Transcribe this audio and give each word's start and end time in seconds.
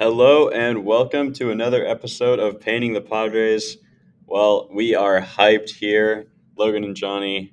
Hello 0.00 0.48
and 0.48 0.86
welcome 0.86 1.30
to 1.34 1.50
another 1.50 1.86
episode 1.86 2.38
of 2.38 2.58
Painting 2.58 2.94
the 2.94 3.02
Padres. 3.02 3.76
Well, 4.24 4.70
we 4.72 4.94
are 4.94 5.20
hyped 5.20 5.68
here. 5.68 6.28
Logan 6.56 6.84
and 6.84 6.96
Johnny. 6.96 7.52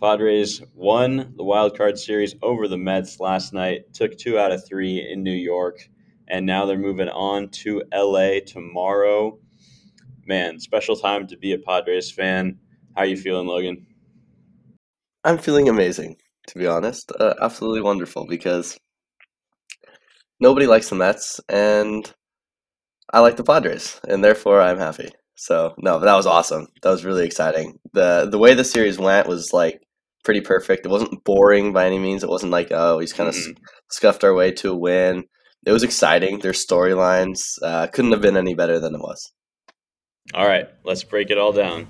Padres 0.00 0.62
won 0.76 1.34
the 1.36 1.42
wild 1.42 1.76
card 1.76 1.98
series 1.98 2.36
over 2.40 2.68
the 2.68 2.76
Mets 2.76 3.18
last 3.18 3.52
night, 3.52 3.92
took 3.94 4.16
two 4.16 4.38
out 4.38 4.52
of 4.52 4.64
three 4.64 5.10
in 5.10 5.24
New 5.24 5.32
York, 5.32 5.88
and 6.28 6.46
now 6.46 6.66
they're 6.66 6.78
moving 6.78 7.08
on 7.08 7.48
to 7.48 7.82
LA 7.92 8.38
tomorrow. 8.46 9.36
Man, 10.24 10.60
special 10.60 10.94
time 10.94 11.26
to 11.26 11.36
be 11.36 11.52
a 11.52 11.58
Padres 11.58 12.12
fan. 12.12 12.60
How 12.94 13.02
are 13.02 13.06
you 13.06 13.16
feeling, 13.16 13.48
Logan? 13.48 13.84
I'm 15.24 15.38
feeling 15.38 15.68
amazing, 15.68 16.18
to 16.46 16.58
be 16.60 16.66
honest. 16.68 17.10
Uh, 17.18 17.34
absolutely 17.42 17.80
wonderful 17.80 18.24
because 18.24 18.78
nobody 20.40 20.66
likes 20.66 20.88
the 20.88 20.96
Mets, 20.96 21.40
and 21.48 22.12
I 23.12 23.20
like 23.20 23.36
the 23.36 23.44
Padres, 23.44 24.00
and 24.08 24.22
therefore 24.22 24.60
I'm 24.60 24.78
happy. 24.78 25.10
So 25.36 25.74
no, 25.78 26.00
that 26.00 26.14
was 26.14 26.26
awesome. 26.26 26.66
That 26.82 26.90
was 26.90 27.04
really 27.04 27.24
exciting. 27.24 27.78
the 27.92 28.28
The 28.30 28.38
way 28.38 28.54
the 28.54 28.64
series 28.64 28.98
went 28.98 29.28
was 29.28 29.52
like 29.52 29.80
pretty 30.24 30.40
perfect. 30.40 30.84
It 30.84 30.90
wasn't 30.90 31.24
boring 31.24 31.72
by 31.72 31.86
any 31.86 31.98
means. 31.98 32.22
It 32.22 32.28
wasn't 32.28 32.52
like 32.52 32.68
oh, 32.72 32.98
he's 32.98 33.12
kind 33.12 33.28
of 33.28 33.34
mm-hmm. 33.34 33.52
scuffed 33.90 34.24
our 34.24 34.34
way 34.34 34.52
to 34.52 34.72
a 34.72 34.76
win. 34.76 35.24
It 35.66 35.72
was 35.72 35.82
exciting. 35.82 36.38
Their 36.38 36.52
storylines 36.52 37.40
uh, 37.62 37.86
couldn't 37.88 38.12
have 38.12 38.22
been 38.22 38.36
any 38.36 38.54
better 38.54 38.78
than 38.78 38.94
it 38.94 39.00
was. 39.00 39.32
All 40.34 40.46
right, 40.46 40.68
let's 40.84 41.04
break 41.04 41.30
it 41.30 41.38
all 41.38 41.52
down. 41.52 41.86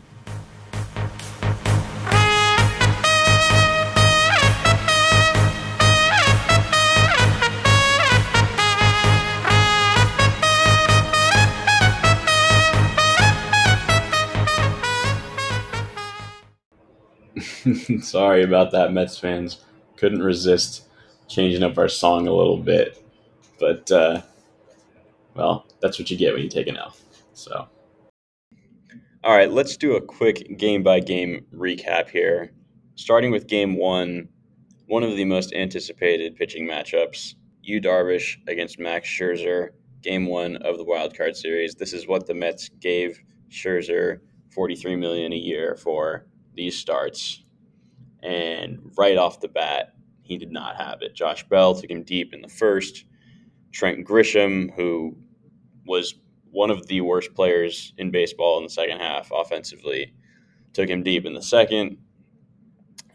Sorry 18.00 18.42
about 18.42 18.72
that, 18.72 18.92
Mets 18.92 19.18
fans. 19.18 19.64
Couldn't 19.96 20.22
resist 20.22 20.84
changing 21.28 21.62
up 21.62 21.78
our 21.78 21.88
song 21.88 22.26
a 22.26 22.32
little 22.32 22.58
bit. 22.58 23.02
But, 23.58 23.90
uh, 23.90 24.22
well, 25.34 25.66
that's 25.80 25.98
what 25.98 26.10
you 26.10 26.16
get 26.16 26.32
when 26.32 26.42
you 26.42 26.48
take 26.48 26.68
an 26.68 26.76
L. 26.76 26.94
So. 27.34 27.68
All 29.24 29.36
right, 29.36 29.50
let's 29.50 29.76
do 29.76 29.96
a 29.96 30.00
quick 30.00 30.56
game 30.56 30.82
by 30.82 31.00
game 31.00 31.44
recap 31.54 32.08
here. 32.08 32.52
Starting 32.94 33.30
with 33.30 33.46
game 33.46 33.76
one, 33.76 34.28
one 34.86 35.02
of 35.02 35.16
the 35.16 35.24
most 35.24 35.52
anticipated 35.52 36.36
pitching 36.36 36.66
matchups 36.66 37.34
Yu 37.62 37.80
Darvish 37.80 38.38
against 38.48 38.78
Max 38.78 39.08
Scherzer, 39.08 39.70
game 40.02 40.26
one 40.26 40.56
of 40.58 40.78
the 40.78 40.84
wild 40.84 41.16
card 41.16 41.36
series. 41.36 41.74
This 41.74 41.92
is 41.92 42.08
what 42.08 42.26
the 42.26 42.34
Mets 42.34 42.70
gave 42.80 43.20
Scherzer 43.50 44.20
43 44.54 44.96
million 44.96 45.32
a 45.32 45.36
year 45.36 45.76
for 45.76 46.26
these 46.54 46.78
starts. 46.78 47.44
And 48.22 48.92
right 48.96 49.16
off 49.16 49.40
the 49.40 49.48
bat, 49.48 49.94
he 50.22 50.36
did 50.36 50.52
not 50.52 50.76
have 50.76 51.02
it. 51.02 51.14
Josh 51.14 51.46
Bell 51.48 51.74
took 51.74 51.90
him 51.90 52.02
deep 52.02 52.34
in 52.34 52.42
the 52.42 52.48
first. 52.48 53.04
Trent 53.72 54.06
Grisham, 54.06 54.74
who 54.74 55.16
was 55.86 56.14
one 56.50 56.70
of 56.70 56.86
the 56.86 57.00
worst 57.00 57.34
players 57.34 57.92
in 57.98 58.10
baseball 58.10 58.58
in 58.58 58.64
the 58.64 58.70
second 58.70 58.98
half 58.98 59.30
offensively, 59.32 60.12
took 60.72 60.88
him 60.88 61.02
deep 61.02 61.24
in 61.24 61.34
the 61.34 61.42
second. 61.42 61.98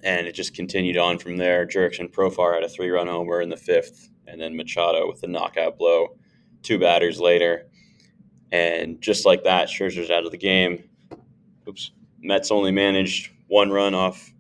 And 0.04 0.28
it 0.28 0.34
just 0.34 0.56
continued 0.56 0.98
on 0.98 1.18
from 1.18 1.38
there. 1.38 1.66
Jurickson 1.66 2.12
Profar 2.12 2.56
had 2.56 2.64
a 2.64 2.70
three 2.70 2.90
run 2.90 3.08
homer 3.08 3.42
in 3.42 3.50
the 3.50 3.58
fifth, 3.58 4.10
and 4.28 4.40
then 4.42 4.56
Machado 4.56 5.08
with 5.08 5.22
the 5.22 5.28
knockout 5.28 5.78
blow 5.78 6.18
two 6.62 6.80
batters 6.80 7.20
later. 7.20 7.68
And 8.52 9.02
just 9.02 9.26
like 9.26 9.44
that, 9.44 9.68
Scherzer's 9.68 10.12
out 10.12 10.26
of 10.26 10.32
the 10.32 10.38
game. 10.38 10.84
Oops. 11.68 11.92
Mets 12.22 12.52
only 12.52 12.72
managed 12.72 13.32
one 13.48 13.72
run 13.72 13.94
off 13.94 14.33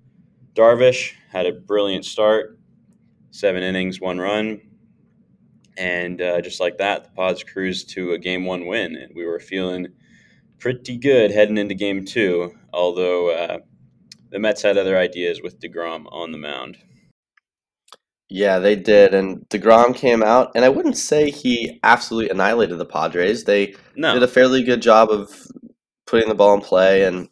Darvish 0.53 1.13
had 1.31 1.45
a 1.45 1.53
brilliant 1.53 2.05
start, 2.05 2.59
seven 3.31 3.63
innings, 3.63 3.99
one 3.99 4.19
run, 4.19 4.61
and 5.77 6.21
uh, 6.21 6.41
just 6.41 6.59
like 6.59 6.77
that, 6.77 7.05
the 7.05 7.09
Pods 7.11 7.43
cruised 7.43 7.89
to 7.91 8.13
a 8.13 8.19
game 8.19 8.45
one 8.45 8.67
win, 8.67 8.95
and 8.95 9.13
we 9.15 9.25
were 9.25 9.39
feeling 9.39 9.87
pretty 10.59 10.97
good 10.97 11.31
heading 11.31 11.57
into 11.57 11.73
game 11.73 12.05
two. 12.05 12.53
Although 12.71 13.31
uh, 13.31 13.57
the 14.29 14.39
Mets 14.39 14.61
had 14.61 14.77
other 14.77 14.97
ideas 14.97 15.41
with 15.41 15.59
Degrom 15.59 16.05
on 16.11 16.31
the 16.31 16.37
mound. 16.37 16.77
Yeah, 18.29 18.59
they 18.59 18.75
did, 18.75 19.13
and 19.13 19.47
Degrom 19.49 19.95
came 19.95 20.23
out, 20.23 20.51
and 20.55 20.65
I 20.65 20.69
wouldn't 20.69 20.97
say 20.97 21.29
he 21.29 21.79
absolutely 21.83 22.29
annihilated 22.29 22.77
the 22.77 22.85
Padres. 22.85 23.43
They 23.43 23.75
no. 23.95 24.13
did 24.13 24.23
a 24.23 24.27
fairly 24.27 24.63
good 24.63 24.81
job 24.81 25.09
of 25.09 25.47
putting 26.07 26.29
the 26.29 26.35
ball 26.35 26.53
in 26.55 26.61
play 26.61 27.03
and 27.03 27.29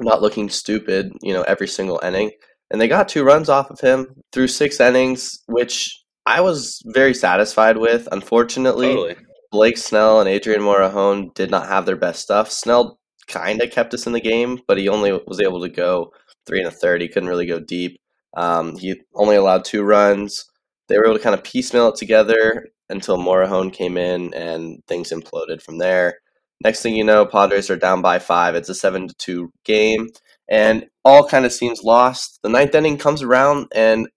not 0.00 0.22
looking 0.22 0.48
stupid, 0.48 1.12
you 1.20 1.34
know, 1.34 1.42
every 1.42 1.68
single 1.68 2.00
inning 2.02 2.30
and 2.70 2.80
they 2.80 2.88
got 2.88 3.08
two 3.08 3.24
runs 3.24 3.48
off 3.48 3.70
of 3.70 3.80
him 3.80 4.22
through 4.32 4.48
six 4.48 4.80
innings, 4.80 5.42
which 5.46 6.02
I 6.26 6.40
was 6.40 6.82
very 6.86 7.14
satisfied 7.14 7.76
with. 7.76 8.08
Unfortunately, 8.12 8.88
totally. 8.88 9.16
Blake 9.50 9.78
Snell 9.78 10.20
and 10.20 10.28
Adrian 10.28 10.60
Morejon 10.60 11.34
did 11.34 11.50
not 11.50 11.68
have 11.68 11.86
their 11.86 11.96
best 11.96 12.22
stuff. 12.22 12.50
Snell 12.50 12.98
kind 13.26 13.60
of 13.60 13.70
kept 13.70 13.94
us 13.94 14.06
in 14.06 14.12
the 14.12 14.20
game, 14.20 14.60
but 14.66 14.78
he 14.78 14.88
only 14.88 15.12
was 15.26 15.40
able 15.40 15.60
to 15.60 15.68
go 15.68 16.12
three 16.46 16.60
and 16.60 16.68
a 16.68 16.70
third. 16.70 17.00
He 17.00 17.08
couldn't 17.08 17.28
really 17.28 17.46
go 17.46 17.58
deep. 17.58 17.98
Um, 18.36 18.76
he 18.76 19.00
only 19.14 19.36
allowed 19.36 19.64
two 19.64 19.82
runs. 19.82 20.44
They 20.88 20.96
were 20.96 21.06
able 21.06 21.16
to 21.16 21.22
kind 21.22 21.34
of 21.34 21.44
piecemeal 21.44 21.88
it 21.88 21.96
together 21.96 22.68
until 22.88 23.18
Morejon 23.18 23.72
came 23.72 23.96
in 23.96 24.34
and 24.34 24.84
things 24.86 25.10
imploded 25.10 25.62
from 25.62 25.78
there. 25.78 26.18
Next 26.62 26.82
thing 26.82 26.94
you 26.94 27.04
know, 27.04 27.24
Padres 27.24 27.70
are 27.70 27.76
down 27.76 28.02
by 28.02 28.18
five. 28.18 28.54
It's 28.54 28.68
a 28.68 28.74
seven 28.74 29.08
to 29.08 29.14
two 29.14 29.52
game 29.64 30.08
and 30.50 30.86
all 31.04 31.26
kind 31.26 31.46
of 31.46 31.52
seems 31.52 31.82
lost. 31.82 32.40
The 32.42 32.48
ninth 32.48 32.74
inning 32.74 32.98
comes 32.98 33.22
around, 33.22 33.68
and 33.74 34.08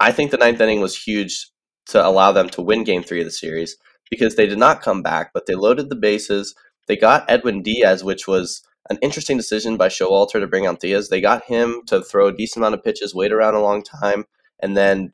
I 0.00 0.10
think 0.10 0.30
the 0.30 0.38
ninth 0.38 0.60
inning 0.60 0.80
was 0.80 0.96
huge 0.96 1.50
to 1.86 2.04
allow 2.04 2.32
them 2.32 2.48
to 2.50 2.62
win 2.62 2.84
game 2.84 3.02
three 3.02 3.20
of 3.20 3.26
the 3.26 3.30
series 3.30 3.76
because 4.10 4.36
they 4.36 4.46
did 4.46 4.58
not 4.58 4.82
come 4.82 5.02
back, 5.02 5.30
but 5.32 5.46
they 5.46 5.54
loaded 5.54 5.90
the 5.90 5.96
bases. 5.96 6.54
They 6.88 6.96
got 6.96 7.28
Edwin 7.28 7.62
Diaz, 7.62 8.02
which 8.02 8.26
was 8.26 8.62
an 8.88 8.98
interesting 9.02 9.36
decision 9.36 9.76
by 9.76 9.88
Showalter 9.88 10.40
to 10.40 10.46
bring 10.46 10.66
on 10.66 10.76
Diaz. 10.76 11.08
They 11.08 11.20
got 11.20 11.44
him 11.44 11.82
to 11.86 12.02
throw 12.02 12.28
a 12.28 12.36
decent 12.36 12.62
amount 12.62 12.74
of 12.74 12.82
pitches, 12.82 13.14
wait 13.14 13.32
around 13.32 13.54
a 13.54 13.62
long 13.62 13.82
time, 13.82 14.24
and 14.60 14.76
then 14.76 15.12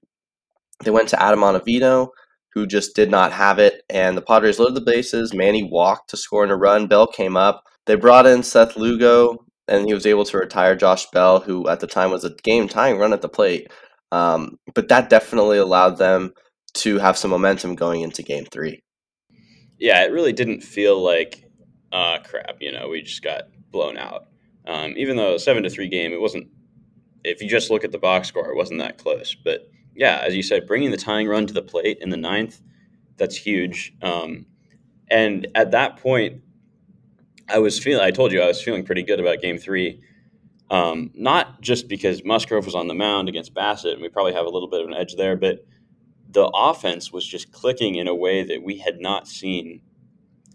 they 0.84 0.90
went 0.90 1.08
to 1.08 1.22
Adam 1.22 1.40
Ottavino, 1.40 2.08
who 2.54 2.66
just 2.66 2.94
did 2.94 3.10
not 3.10 3.32
have 3.32 3.58
it. 3.58 3.82
And 3.90 4.16
the 4.16 4.22
Padres 4.22 4.58
loaded 4.58 4.76
the 4.76 4.80
bases. 4.80 5.34
Manny 5.34 5.62
walked 5.62 6.10
to 6.10 6.16
score 6.16 6.44
in 6.44 6.50
a 6.50 6.56
run. 6.56 6.86
Bell 6.86 7.06
came 7.06 7.36
up. 7.36 7.64
They 7.86 7.96
brought 7.96 8.26
in 8.26 8.42
Seth 8.42 8.76
Lugo, 8.76 9.45
and 9.68 9.86
he 9.86 9.94
was 9.94 10.06
able 10.06 10.24
to 10.24 10.38
retire 10.38 10.76
Josh 10.76 11.06
Bell, 11.10 11.40
who 11.40 11.68
at 11.68 11.80
the 11.80 11.86
time 11.86 12.10
was 12.10 12.24
a 12.24 12.34
game 12.42 12.68
tying 12.68 12.98
run 12.98 13.12
at 13.12 13.22
the 13.22 13.28
plate. 13.28 13.70
Um, 14.12 14.58
but 14.74 14.88
that 14.88 15.10
definitely 15.10 15.58
allowed 15.58 15.98
them 15.98 16.32
to 16.74 16.98
have 16.98 17.16
some 17.16 17.30
momentum 17.30 17.74
going 17.74 18.02
into 18.02 18.22
game 18.22 18.44
three. 18.44 18.82
Yeah, 19.78 20.04
it 20.04 20.12
really 20.12 20.32
didn't 20.32 20.62
feel 20.62 21.02
like 21.02 21.44
uh, 21.92 22.18
crap. 22.24 22.56
You 22.60 22.72
know, 22.72 22.88
we 22.88 23.02
just 23.02 23.22
got 23.22 23.44
blown 23.70 23.96
out. 23.96 24.28
Um, 24.66 24.94
even 24.96 25.16
though 25.16 25.36
seven 25.38 25.62
to 25.64 25.70
three 25.70 25.88
game, 25.88 26.12
it 26.12 26.20
wasn't. 26.20 26.48
If 27.24 27.42
you 27.42 27.48
just 27.48 27.70
look 27.70 27.84
at 27.84 27.92
the 27.92 27.98
box 27.98 28.28
score, 28.28 28.48
it 28.50 28.56
wasn't 28.56 28.80
that 28.80 28.98
close. 28.98 29.34
But 29.34 29.68
yeah, 29.94 30.22
as 30.24 30.36
you 30.36 30.42
said, 30.42 30.66
bringing 30.66 30.90
the 30.90 30.96
tying 30.96 31.26
run 31.26 31.46
to 31.46 31.54
the 31.54 31.62
plate 31.62 31.98
in 32.00 32.10
the 32.10 32.16
ninth, 32.16 32.60
that's 33.16 33.36
huge. 33.36 33.94
Um, 34.02 34.46
and 35.10 35.48
at 35.54 35.72
that 35.72 35.96
point, 35.96 36.42
I 37.48 37.58
was 37.58 37.78
feeling. 37.78 38.04
I 38.04 38.10
told 38.10 38.32
you 38.32 38.40
I 38.40 38.46
was 38.46 38.62
feeling 38.62 38.84
pretty 38.84 39.02
good 39.02 39.20
about 39.20 39.40
Game 39.40 39.58
Three. 39.58 40.00
Um, 40.70 41.12
not 41.14 41.60
just 41.60 41.86
because 41.86 42.24
Musgrove 42.24 42.64
was 42.64 42.74
on 42.74 42.88
the 42.88 42.94
mound 42.94 43.28
against 43.28 43.54
Bassitt, 43.54 43.92
and 43.92 44.02
we 44.02 44.08
probably 44.08 44.32
have 44.32 44.46
a 44.46 44.50
little 44.50 44.68
bit 44.68 44.80
of 44.80 44.88
an 44.88 44.94
edge 44.94 45.14
there, 45.14 45.36
but 45.36 45.64
the 46.30 46.50
offense 46.54 47.12
was 47.12 47.24
just 47.24 47.52
clicking 47.52 47.94
in 47.94 48.08
a 48.08 48.14
way 48.14 48.42
that 48.42 48.62
we 48.62 48.78
had 48.78 48.98
not 48.98 49.28
seen 49.28 49.80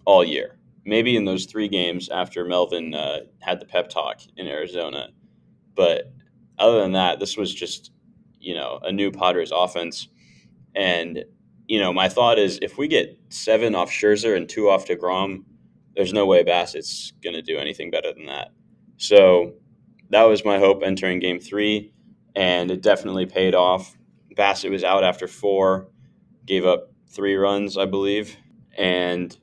all 0.04 0.24
year. 0.24 0.58
Maybe 0.84 1.16
in 1.16 1.24
those 1.24 1.46
three 1.46 1.70
games 1.70 2.10
after 2.10 2.44
Melvin 2.44 2.94
uh, 2.94 3.20
had 3.40 3.62
the 3.62 3.66
pep 3.66 3.90
talk 3.90 4.20
in 4.36 4.48
Arizona, 4.48 5.10
but 5.76 6.12
other 6.60 6.82
than 6.82 6.92
that, 6.92 7.20
this 7.20 7.38
was 7.38 7.54
just 7.54 7.92
you 8.40 8.54
know 8.54 8.80
a 8.84 8.92
new 8.92 9.12
Padres 9.12 9.52
offense, 9.56 10.10
and 10.76 11.24
you 11.68 11.80
know 11.80 11.94
my 11.94 12.10
thought 12.10 12.38
is 12.38 12.60
if 12.62 12.78
we 12.78 12.90
get 12.90 13.18
seven 13.30 13.76
off 13.76 13.90
Scherzer 13.90 14.36
and 14.36 14.50
two 14.50 14.70
off 14.70 14.88
Degrom 14.88 15.46
there's 15.96 16.14
no 16.14 16.26
way 16.26 16.44
Bassitt's 16.44 17.14
going 17.24 17.36
to 17.36 17.42
do 17.42 17.58
anything 17.58 17.92
better 17.92 18.14
than 18.14 18.26
that. 18.28 18.50
So 18.98 19.54
that 20.10 20.24
was 20.24 20.46
my 20.46 20.60
hope 20.60 20.84
entering 20.84 21.20
game 21.20 21.40
three, 21.40 21.94
and 22.36 22.72
it 22.72 22.82
definitely 22.82 23.26
paid 23.26 23.56
off. 23.56 23.98
Bassett 24.36 24.72
was 24.72 24.84
out 24.84 25.04
after 25.04 25.28
four, 25.28 25.90
gave 26.46 26.66
up 26.66 26.92
three 27.10 27.36
runs, 27.36 27.78
I 27.78 27.86
believe. 27.86 28.38
And 28.78 29.36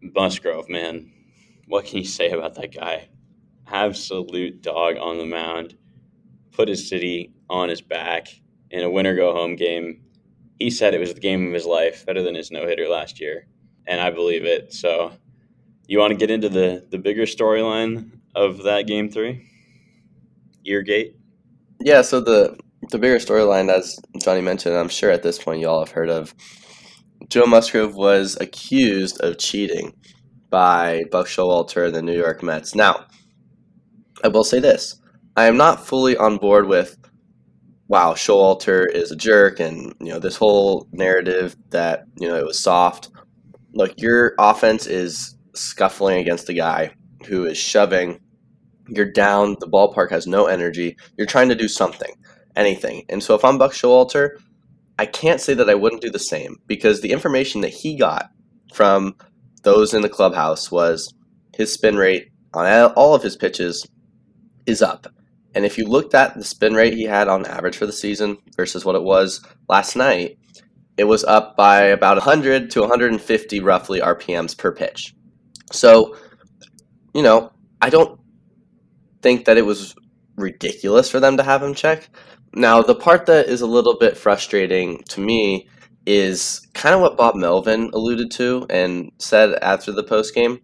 Musgrove, 0.00 0.68
man, 0.68 1.10
what 1.66 1.86
can 1.86 1.98
you 1.98 2.04
say 2.04 2.30
about 2.30 2.54
that 2.56 2.74
guy? 2.74 3.08
Absolute 3.66 4.62
dog 4.62 4.96
on 4.98 5.18
the 5.18 5.26
mound, 5.26 5.76
put 6.52 6.68
his 6.68 6.88
city 6.88 7.32
on 7.50 7.68
his 7.68 7.80
back 7.82 8.28
in 8.70 8.82
a 8.82 8.90
winner 8.90 9.16
go 9.16 9.32
home 9.34 9.56
game. 9.56 10.02
He 10.58 10.70
said 10.70 10.94
it 10.94 11.00
was 11.00 11.14
the 11.14 11.20
game 11.20 11.46
of 11.48 11.52
his 11.52 11.66
life, 11.66 12.06
better 12.06 12.22
than 12.22 12.34
his 12.34 12.50
no 12.50 12.66
hitter 12.66 12.88
last 12.88 13.20
year. 13.20 13.46
and 13.86 14.00
I 14.00 14.10
believe 14.10 14.44
it. 14.44 14.72
So, 14.72 15.12
you 15.86 15.98
want 15.98 16.12
to 16.12 16.16
get 16.16 16.30
into 16.30 16.48
the 16.48 16.86
the 16.90 16.98
bigger 16.98 17.24
storyline 17.24 18.18
of 18.34 18.62
that 18.64 18.86
game 18.86 19.10
three? 19.10 19.48
Eargate. 20.66 21.16
Yeah. 21.80 22.02
So 22.02 22.20
the 22.20 22.58
the 22.90 22.98
bigger 22.98 23.16
storyline, 23.16 23.70
as 23.70 23.98
Johnny 24.22 24.40
mentioned, 24.40 24.76
I'm 24.76 24.88
sure 24.88 25.10
at 25.10 25.22
this 25.22 25.38
point 25.38 25.60
you 25.60 25.68
all 25.68 25.80
have 25.80 25.92
heard 25.92 26.10
of. 26.10 26.34
Joe 27.28 27.46
Musgrove 27.46 27.94
was 27.94 28.36
accused 28.40 29.20
of 29.20 29.38
cheating 29.38 29.94
by 30.50 31.04
Buck 31.10 31.26
Showalter 31.26 31.86
and 31.86 31.94
the 31.94 32.02
New 32.02 32.16
York 32.16 32.42
Mets. 32.42 32.74
Now, 32.74 33.06
I 34.22 34.28
will 34.28 34.44
say 34.44 34.60
this: 34.60 35.00
I 35.36 35.46
am 35.46 35.56
not 35.56 35.86
fully 35.86 36.16
on 36.16 36.36
board 36.36 36.66
with 36.66 36.96
wow, 37.88 38.14
Showalter 38.14 38.86
is 38.90 39.10
a 39.10 39.16
jerk, 39.16 39.60
and 39.60 39.94
you 40.00 40.08
know 40.08 40.18
this 40.18 40.36
whole 40.36 40.86
narrative 40.92 41.56
that 41.70 42.04
you 42.18 42.28
know 42.28 42.36
it 42.36 42.46
was 42.46 42.58
soft. 42.58 43.10
Look, 43.72 44.00
your 44.00 44.34
offense 44.38 44.86
is 44.86 45.36
scuffling 45.54 46.18
against 46.18 46.48
a 46.48 46.54
guy 46.54 46.92
who 47.26 47.44
is 47.44 47.56
shoving. 47.56 48.20
You're 48.88 49.10
down. 49.10 49.56
The 49.60 49.68
ballpark 49.68 50.10
has 50.10 50.26
no 50.26 50.46
energy. 50.46 50.96
You're 51.16 51.26
trying 51.26 51.48
to 51.48 51.54
do 51.54 51.68
something, 51.68 52.12
anything. 52.56 53.04
And 53.08 53.22
so 53.22 53.34
if 53.34 53.44
I'm 53.44 53.58
Buck 53.58 53.72
Showalter, 53.72 54.30
I 54.98 55.06
can't 55.06 55.40
say 55.40 55.54
that 55.54 55.70
I 55.70 55.74
wouldn't 55.74 56.02
do 56.02 56.10
the 56.10 56.18
same 56.18 56.56
because 56.66 57.00
the 57.00 57.12
information 57.12 57.62
that 57.62 57.72
he 57.72 57.96
got 57.96 58.30
from 58.72 59.16
those 59.62 59.94
in 59.94 60.02
the 60.02 60.08
clubhouse 60.08 60.70
was 60.70 61.12
his 61.54 61.72
spin 61.72 61.96
rate 61.96 62.28
on 62.52 62.92
all 62.92 63.14
of 63.14 63.22
his 63.22 63.36
pitches 63.36 63.86
is 64.66 64.82
up. 64.82 65.06
And 65.54 65.64
if 65.64 65.78
you 65.78 65.86
looked 65.86 66.14
at 66.14 66.36
the 66.36 66.44
spin 66.44 66.74
rate 66.74 66.94
he 66.94 67.04
had 67.04 67.28
on 67.28 67.46
average 67.46 67.76
for 67.76 67.86
the 67.86 67.92
season 67.92 68.38
versus 68.56 68.84
what 68.84 68.96
it 68.96 69.02
was 69.02 69.40
last 69.68 69.96
night, 69.96 70.38
it 70.96 71.04
was 71.04 71.24
up 71.24 71.56
by 71.56 71.82
about 71.82 72.16
100 72.16 72.70
to 72.70 72.80
150 72.80 73.60
roughly 73.60 74.00
RPMs 74.00 74.56
per 74.56 74.72
pitch. 74.72 75.14
So, 75.74 76.16
you 77.14 77.22
know, 77.22 77.52
I 77.80 77.90
don't 77.90 78.20
think 79.22 79.44
that 79.46 79.58
it 79.58 79.66
was 79.66 79.94
ridiculous 80.36 81.10
for 81.10 81.20
them 81.20 81.36
to 81.36 81.42
have 81.42 81.62
him 81.62 81.74
check. 81.74 82.08
Now, 82.54 82.82
the 82.82 82.94
part 82.94 83.26
that 83.26 83.46
is 83.46 83.60
a 83.60 83.66
little 83.66 83.98
bit 83.98 84.16
frustrating 84.16 85.02
to 85.08 85.20
me 85.20 85.68
is 86.06 86.66
kind 86.74 86.94
of 86.94 87.00
what 87.00 87.16
Bob 87.16 87.34
Melvin 87.34 87.90
alluded 87.92 88.30
to 88.32 88.66
and 88.70 89.10
said 89.18 89.58
after 89.62 89.90
the 89.90 90.04
post 90.04 90.34
game. 90.34 90.60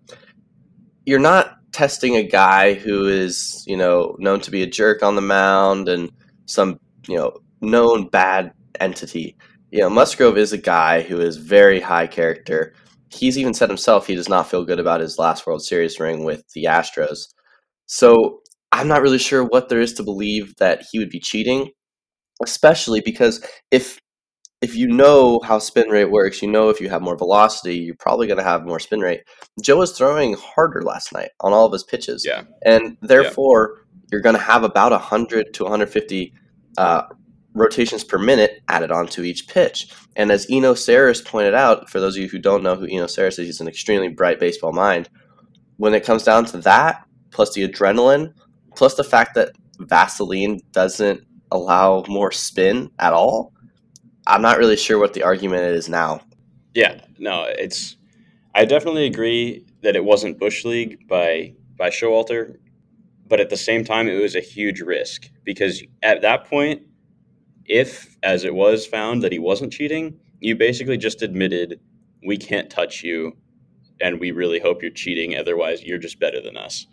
You're 1.06 1.18
not 1.18 1.56
testing 1.72 2.16
a 2.16 2.22
guy 2.22 2.74
who 2.74 3.06
is, 3.06 3.64
you 3.66 3.76
know, 3.76 4.16
known 4.18 4.40
to 4.40 4.50
be 4.50 4.62
a 4.62 4.66
jerk 4.66 5.02
on 5.02 5.16
the 5.16 5.22
mound 5.22 5.88
and 5.88 6.10
some, 6.46 6.78
you 7.08 7.16
know, 7.16 7.32
known 7.60 8.08
bad 8.08 8.52
entity. 8.78 9.36
You 9.70 9.80
know, 9.80 9.90
Musgrove 9.90 10.36
is 10.36 10.52
a 10.52 10.58
guy 10.58 11.02
who 11.02 11.20
is 11.20 11.36
very 11.36 11.80
high 11.80 12.06
character. 12.06 12.74
He's 13.12 13.38
even 13.38 13.54
said 13.54 13.68
himself 13.68 14.06
he 14.06 14.14
does 14.14 14.28
not 14.28 14.48
feel 14.48 14.64
good 14.64 14.78
about 14.78 15.00
his 15.00 15.18
last 15.18 15.46
World 15.46 15.64
Series 15.64 15.98
ring 15.98 16.24
with 16.24 16.48
the 16.52 16.64
Astros. 16.64 17.26
So 17.86 18.40
I'm 18.72 18.88
not 18.88 19.02
really 19.02 19.18
sure 19.18 19.44
what 19.44 19.68
there 19.68 19.80
is 19.80 19.92
to 19.94 20.02
believe 20.02 20.54
that 20.56 20.84
he 20.90 20.98
would 20.98 21.10
be 21.10 21.20
cheating, 21.20 21.70
especially 22.42 23.00
because 23.00 23.44
if 23.70 24.00
if 24.60 24.76
you 24.76 24.86
know 24.86 25.40
how 25.42 25.58
spin 25.58 25.88
rate 25.88 26.10
works, 26.10 26.42
you 26.42 26.50
know 26.50 26.68
if 26.68 26.80
you 26.80 26.90
have 26.90 27.00
more 27.00 27.16
velocity, 27.16 27.76
you're 27.76 27.94
probably 27.98 28.26
going 28.26 28.38
to 28.38 28.44
have 28.44 28.66
more 28.66 28.78
spin 28.78 29.00
rate. 29.00 29.22
Joe 29.62 29.78
was 29.78 29.96
throwing 29.96 30.34
harder 30.34 30.82
last 30.82 31.12
night 31.12 31.30
on 31.40 31.52
all 31.52 31.64
of 31.64 31.72
his 31.72 31.82
pitches. 31.82 32.26
Yeah. 32.26 32.42
And 32.62 32.98
therefore, 33.00 33.76
yeah. 33.76 34.08
you're 34.12 34.20
going 34.20 34.36
to 34.36 34.42
have 34.42 34.62
about 34.62 34.92
100 34.92 35.54
to 35.54 35.62
150 35.64 36.34
uh, 36.76 37.02
rotations 37.54 38.04
per 38.04 38.18
minute 38.18 38.62
added 38.68 38.90
onto 38.90 39.22
each 39.22 39.48
pitch. 39.48 39.92
And 40.16 40.30
as 40.30 40.46
Eno 40.50 40.74
Sarris 40.74 41.24
pointed 41.24 41.54
out, 41.54 41.90
for 41.90 42.00
those 42.00 42.16
of 42.16 42.22
you 42.22 42.28
who 42.28 42.38
don't 42.38 42.62
know 42.62 42.76
who 42.76 42.86
Eno 42.86 43.06
Sarris 43.06 43.38
is, 43.38 43.46
he's 43.46 43.60
an 43.60 43.68
extremely 43.68 44.08
bright 44.08 44.38
baseball 44.38 44.72
mind. 44.72 45.08
When 45.76 45.94
it 45.94 46.04
comes 46.04 46.22
down 46.22 46.44
to 46.46 46.58
that, 46.58 47.04
plus 47.30 47.54
the 47.54 47.66
adrenaline, 47.66 48.32
plus 48.76 48.94
the 48.94 49.04
fact 49.04 49.34
that 49.34 49.52
Vaseline 49.78 50.60
doesn't 50.72 51.22
allow 51.50 52.04
more 52.08 52.30
spin 52.30 52.90
at 52.98 53.12
all, 53.12 53.52
I'm 54.26 54.42
not 54.42 54.58
really 54.58 54.76
sure 54.76 54.98
what 54.98 55.14
the 55.14 55.22
argument 55.22 55.64
is 55.64 55.88
now. 55.88 56.20
Yeah, 56.74 57.00
no, 57.18 57.46
it's. 57.48 57.96
I 58.54 58.64
definitely 58.64 59.06
agree 59.06 59.64
that 59.82 59.96
it 59.96 60.04
wasn't 60.04 60.38
bush 60.38 60.64
league 60.64 61.08
by 61.08 61.54
by 61.76 61.90
Showalter, 61.90 62.56
but 63.26 63.40
at 63.40 63.50
the 63.50 63.56
same 63.56 63.84
time, 63.84 64.06
it 64.06 64.20
was 64.20 64.36
a 64.36 64.40
huge 64.40 64.80
risk 64.80 65.28
because 65.44 65.82
at 66.02 66.20
that 66.22 66.44
point, 66.44 66.82
if 67.66 68.16
as 68.22 68.44
it 68.44 68.54
was 68.54 68.86
found 68.86 69.22
that 69.22 69.32
he 69.32 69.38
wasn't 69.38 69.72
cheating, 69.72 70.18
you 70.40 70.56
basically 70.56 70.96
just 70.96 71.22
admitted 71.22 71.80
we 72.26 72.36
can't 72.36 72.70
touch 72.70 73.02
you, 73.02 73.36
and 74.00 74.20
we 74.20 74.30
really 74.30 74.58
hope 74.58 74.82
you're 74.82 74.90
cheating. 74.90 75.36
Otherwise, 75.36 75.82
you're 75.82 75.98
just 75.98 76.20
better 76.20 76.40
than 76.40 76.56
us. 76.56 76.86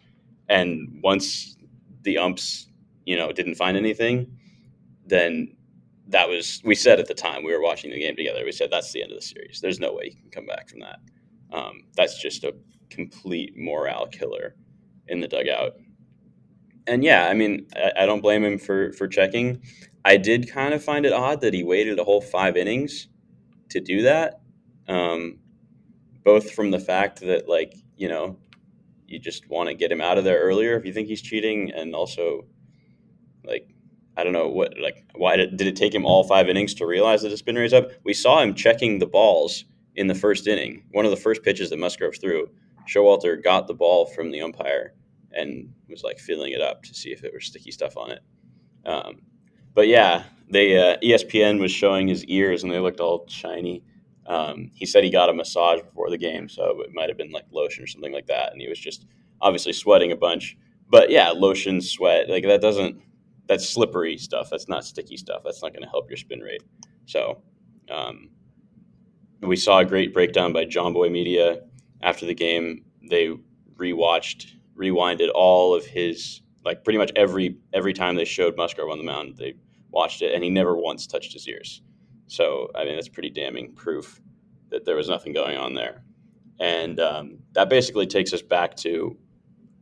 And 0.49 0.99
once 1.03 1.57
the 2.03 2.17
umps, 2.17 2.67
you 3.05 3.17
know, 3.17 3.31
didn't 3.31 3.55
find 3.55 3.75
anything, 3.75 4.37
then 5.05 5.55
that 6.09 6.29
was 6.29 6.61
we 6.63 6.75
said 6.75 6.99
at 6.99 7.07
the 7.07 7.13
time 7.13 7.43
we 7.43 7.53
were 7.53 7.61
watching 7.61 7.91
the 7.91 7.99
game 7.99 8.15
together. 8.15 8.43
We 8.45 8.51
said 8.51 8.69
that's 8.71 8.91
the 8.91 9.03
end 9.03 9.11
of 9.11 9.17
the 9.17 9.25
series. 9.25 9.59
There's 9.61 9.79
no 9.79 9.93
way 9.93 10.05
you 10.05 10.21
can 10.21 10.31
come 10.31 10.45
back 10.45 10.69
from 10.69 10.79
that. 10.79 10.99
Um, 11.51 11.83
that's 11.95 12.21
just 12.21 12.43
a 12.43 12.53
complete 12.89 13.57
morale 13.57 14.07
killer 14.07 14.55
in 15.07 15.19
the 15.19 15.27
dugout. 15.27 15.73
And 16.87 17.03
yeah, 17.03 17.27
I 17.27 17.33
mean, 17.33 17.67
I, 17.75 18.03
I, 18.03 18.05
don't 18.05 18.21
blame 18.21 18.43
him 18.43 18.57
for 18.57 18.93
for 18.93 19.07
checking. 19.07 19.61
I 20.07 20.15
did 20.15 20.49
kind 20.49 20.73
of 20.73 20.81
find 20.81 21.05
it 21.05 21.11
odd 21.11 21.41
that 21.41 21.53
he 21.53 21.65
waited 21.65 21.99
a 21.99 22.03
whole 22.05 22.21
five 22.21 22.55
innings 22.55 23.09
to 23.71 23.81
do 23.81 24.03
that. 24.03 24.39
Um, 24.87 25.39
both 26.23 26.51
from 26.51 26.71
the 26.71 26.79
fact 26.79 27.19
that 27.19 27.49
like 27.49 27.75
you 27.97 28.07
know 28.07 28.37
you 29.05 29.19
just 29.19 29.49
want 29.49 29.67
to 29.67 29.75
get 29.75 29.91
him 29.91 29.99
out 29.99 30.17
of 30.17 30.23
there 30.23 30.39
earlier 30.39 30.77
if 30.77 30.85
you 30.85 30.93
think 30.93 31.09
he's 31.09 31.21
cheating, 31.21 31.71
and 31.71 31.93
also 31.93 32.45
like 33.43 33.67
I 34.15 34.23
don't 34.23 34.31
know 34.31 34.47
what 34.47 34.79
like 34.79 35.03
why 35.13 35.35
did, 35.35 35.57
did 35.57 35.67
it 35.67 35.75
take 35.75 35.93
him 35.93 36.05
all 36.05 36.23
five 36.23 36.47
innings 36.47 36.73
to 36.75 36.85
realize 36.85 37.21
that 37.23 37.31
his 37.31 37.39
spin 37.39 37.55
rate's 37.55 37.73
up? 37.73 37.91
We 38.05 38.13
saw 38.13 38.41
him 38.41 38.53
checking 38.53 38.99
the 38.99 39.07
balls 39.07 39.65
in 39.95 40.07
the 40.07 40.15
first 40.15 40.47
inning. 40.47 40.85
One 40.91 41.03
of 41.03 41.11
the 41.11 41.17
first 41.17 41.43
pitches 41.43 41.69
that 41.71 41.79
Musgrove 41.79 42.15
threw, 42.15 42.49
Showalter 42.87 43.43
got 43.43 43.67
the 43.67 43.73
ball 43.73 44.05
from 44.05 44.31
the 44.31 44.41
umpire 44.41 44.93
and 45.33 45.73
was 45.89 46.03
like 46.03 46.17
filling 46.17 46.53
it 46.53 46.61
up 46.61 46.83
to 46.83 46.93
see 46.93 47.11
if 47.11 47.25
it 47.25 47.33
was 47.33 47.43
sticky 47.43 47.71
stuff 47.71 47.97
on 47.97 48.11
it. 48.11 48.21
Um, 48.85 49.17
but 49.77 49.87
yeah, 49.87 50.23
they 50.49 50.75
uh, 50.75 50.97
ESPN 51.03 51.59
was 51.59 51.71
showing 51.71 52.07
his 52.07 52.25
ears 52.25 52.63
and 52.63 52.71
they 52.71 52.79
looked 52.79 52.99
all 52.99 53.27
shiny. 53.27 53.83
Um, 54.25 54.71
he 54.73 54.87
said 54.87 55.03
he 55.03 55.11
got 55.11 55.29
a 55.29 55.33
massage 55.35 55.81
before 55.81 56.09
the 56.09 56.17
game, 56.17 56.49
so 56.49 56.81
it 56.81 56.89
might 56.95 57.09
have 57.09 57.17
been 57.17 57.29
like 57.29 57.45
lotion 57.51 57.83
or 57.83 57.87
something 57.87 58.11
like 58.11 58.25
that, 58.25 58.51
and 58.51 58.59
he 58.59 58.67
was 58.67 58.79
just 58.79 59.05
obviously 59.39 59.73
sweating 59.73 60.11
a 60.11 60.15
bunch. 60.15 60.57
But 60.89 61.11
yeah, 61.11 61.29
lotion, 61.29 61.79
sweat, 61.79 62.27
like 62.27 62.43
that 62.45 62.59
doesn't 62.59 62.99
that's 63.47 63.69
slippery 63.69 64.17
stuff. 64.17 64.49
That's 64.49 64.67
not 64.67 64.83
sticky 64.83 65.15
stuff. 65.15 65.43
That's 65.45 65.61
not 65.61 65.73
going 65.73 65.83
to 65.83 65.89
help 65.89 66.09
your 66.09 66.17
spin 66.17 66.39
rate. 66.39 66.63
So 67.05 67.43
um, 67.91 68.31
we 69.41 69.55
saw 69.55 69.77
a 69.77 69.85
great 69.85 70.11
breakdown 70.11 70.53
by 70.53 70.65
Jomboy 70.65 71.11
Media 71.11 71.61
after 72.01 72.25
the 72.25 72.33
game. 72.33 72.83
They 73.07 73.29
rewatched, 73.75 74.53
rewinded 74.75 75.29
all 75.35 75.75
of 75.75 75.85
his 75.85 76.41
like 76.65 76.83
pretty 76.83 76.97
much 76.97 77.11
every 77.15 77.57
every 77.73 77.93
time 77.93 78.15
they 78.15 78.25
showed 78.25 78.57
Musgrove 78.57 78.89
on 78.89 78.97
the 78.97 79.03
mound, 79.03 79.37
they 79.37 79.53
watched 79.91 80.21
it, 80.21 80.33
and 80.33 80.43
he 80.43 80.49
never 80.49 80.75
once 80.75 81.07
touched 81.07 81.33
his 81.33 81.47
ears. 81.47 81.81
So 82.27 82.69
I 82.75 82.83
mean, 82.85 82.95
that's 82.95 83.09
pretty 83.09 83.29
damning 83.29 83.73
proof 83.73 84.21
that 84.69 84.85
there 84.85 84.95
was 84.95 85.09
nothing 85.09 85.33
going 85.33 85.57
on 85.57 85.73
there. 85.73 86.03
And 86.59 86.99
um, 86.99 87.39
that 87.53 87.69
basically 87.69 88.07
takes 88.07 88.33
us 88.33 88.41
back 88.41 88.75
to, 88.77 89.17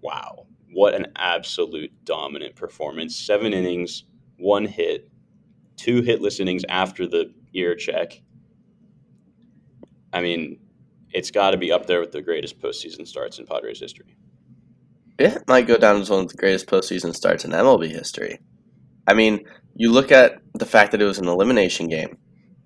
wow, 0.01 0.45
what 0.71 0.93
an 0.93 1.07
absolute 1.15 1.91
dominant 2.03 2.55
performance. 2.55 3.15
Seven 3.15 3.53
innings, 3.53 4.03
one 4.37 4.65
hit, 4.65 5.09
two 5.77 6.01
hitless 6.01 6.39
innings 6.39 6.63
after 6.69 7.07
the 7.07 7.33
ear 7.53 7.75
check. 7.75 8.21
I 10.11 10.21
mean, 10.21 10.59
it's 11.11 11.31
got 11.31 11.51
to 11.51 11.57
be 11.57 11.71
up 11.71 11.85
there 11.85 12.01
with 12.01 12.11
the 12.11 12.21
greatest 12.21 12.59
postseason 12.59 13.07
starts 13.07 13.39
in 13.39 13.45
Padres 13.45 13.79
history. 13.79 14.17
It 15.17 15.47
might 15.47 15.67
go 15.67 15.77
down 15.77 16.01
as 16.01 16.09
one 16.09 16.25
of 16.25 16.27
the 16.29 16.37
greatest 16.37 16.67
postseason 16.67 17.15
starts 17.15 17.45
in 17.45 17.51
MLB 17.51 17.89
history. 17.89 18.39
I 19.07 19.13
mean, 19.13 19.45
you 19.75 19.91
look 19.91 20.11
at 20.11 20.41
the 20.53 20.65
fact 20.65 20.91
that 20.91 21.01
it 21.01 21.05
was 21.05 21.19
an 21.19 21.27
elimination 21.27 21.87
game. 21.87 22.17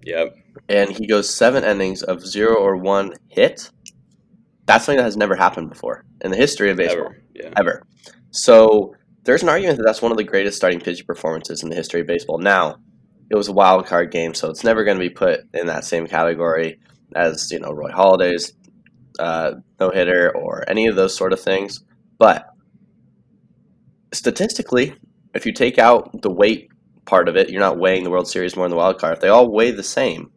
Yep. 0.04 0.36
And 0.70 0.92
he 0.92 1.08
goes 1.08 1.34
seven 1.34 1.64
innings 1.64 2.04
of 2.04 2.26
zero 2.26 2.56
or 2.56 2.78
one 2.78 3.14
hit. 3.28 3.72
That's 4.66 4.86
something 4.86 4.98
that 4.98 5.04
has 5.04 5.18
never 5.18 5.36
happened 5.36 5.70
before 5.70 6.06
in 6.22 6.32
the 6.32 6.38
history 6.38 6.70
of 6.70 6.78
baseball. 6.78 7.08
Ever. 7.08 7.24
Yeah. 7.34 7.54
Ever. 7.58 7.84
So 8.32 8.94
there's 9.24 9.44
an 9.44 9.50
argument 9.50 9.78
that 9.78 9.84
that's 9.84 10.02
one 10.02 10.12
of 10.12 10.18
the 10.18 10.24
greatest 10.24 10.58
starting 10.58 10.80
pitching 10.80 11.06
performances 11.06 11.64
in 11.64 11.70
the 11.70 11.76
history 11.76 12.02
of 12.02 12.08
baseball. 12.08 12.38
Now, 12.38 12.78
it 13.30 13.36
was 13.36 13.48
a 13.48 13.54
wild 13.54 13.86
card 13.86 14.12
game, 14.12 14.34
so 14.34 14.50
it's 14.50 14.64
never 14.64 14.84
going 14.84 14.98
to 14.98 15.04
be 15.04 15.10
put 15.10 15.42
in 15.54 15.68
that 15.68 15.86
same 15.86 16.08
category 16.08 16.80
as 17.16 17.52
you 17.52 17.60
know 17.60 17.72
Roy 17.72 17.92
Halladay's 17.92 18.54
uh, 19.20 19.56
no 19.80 19.90
hitter 19.90 20.36
or 20.36 20.64
any 20.68 20.88
of 20.88 20.96
those 20.96 21.16
sort 21.16 21.34
of 21.34 21.40
things. 21.40 21.84
But 22.18 22.48
statistically, 24.14 24.96
if 25.34 25.46
you 25.46 25.54
take 25.54 25.78
out 25.78 26.22
the 26.22 26.32
weight 26.32 26.70
part 27.06 27.30
of 27.30 27.36
it, 27.38 27.50
you're 27.50 27.60
not 27.62 27.80
weighing 27.80 28.04
the 28.04 28.10
World 28.12 28.28
Series 28.30 28.56
more 28.56 28.66
than 28.66 28.72
the 28.72 28.78
wild 28.78 29.00
card. 29.00 29.14
If 29.16 29.22
they 29.22 29.30
all 29.30 29.52
weigh 29.52 29.72
the 29.72 29.84
same, 29.84 30.32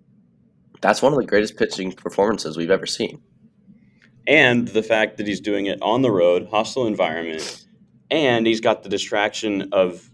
that's 0.81 1.03
one 1.03 1.13
of 1.13 1.19
the 1.19 1.27
greatest 1.27 1.57
pitching 1.57 1.93
performances 1.93 2.57
we've 2.57 2.71
ever 2.71 2.87
seen. 2.87 3.21
and 4.27 4.69
the 4.69 4.83
fact 4.83 5.17
that 5.17 5.27
he's 5.27 5.41
doing 5.41 5.67
it 5.67 5.79
on 5.83 6.03
the 6.03 6.11
road, 6.11 6.49
hostile 6.51 6.87
environment, 6.87 7.67
and 8.11 8.47
he's 8.47 8.61
got 8.61 8.83
the 8.83 8.89
distraction 8.89 9.69
of 9.73 10.11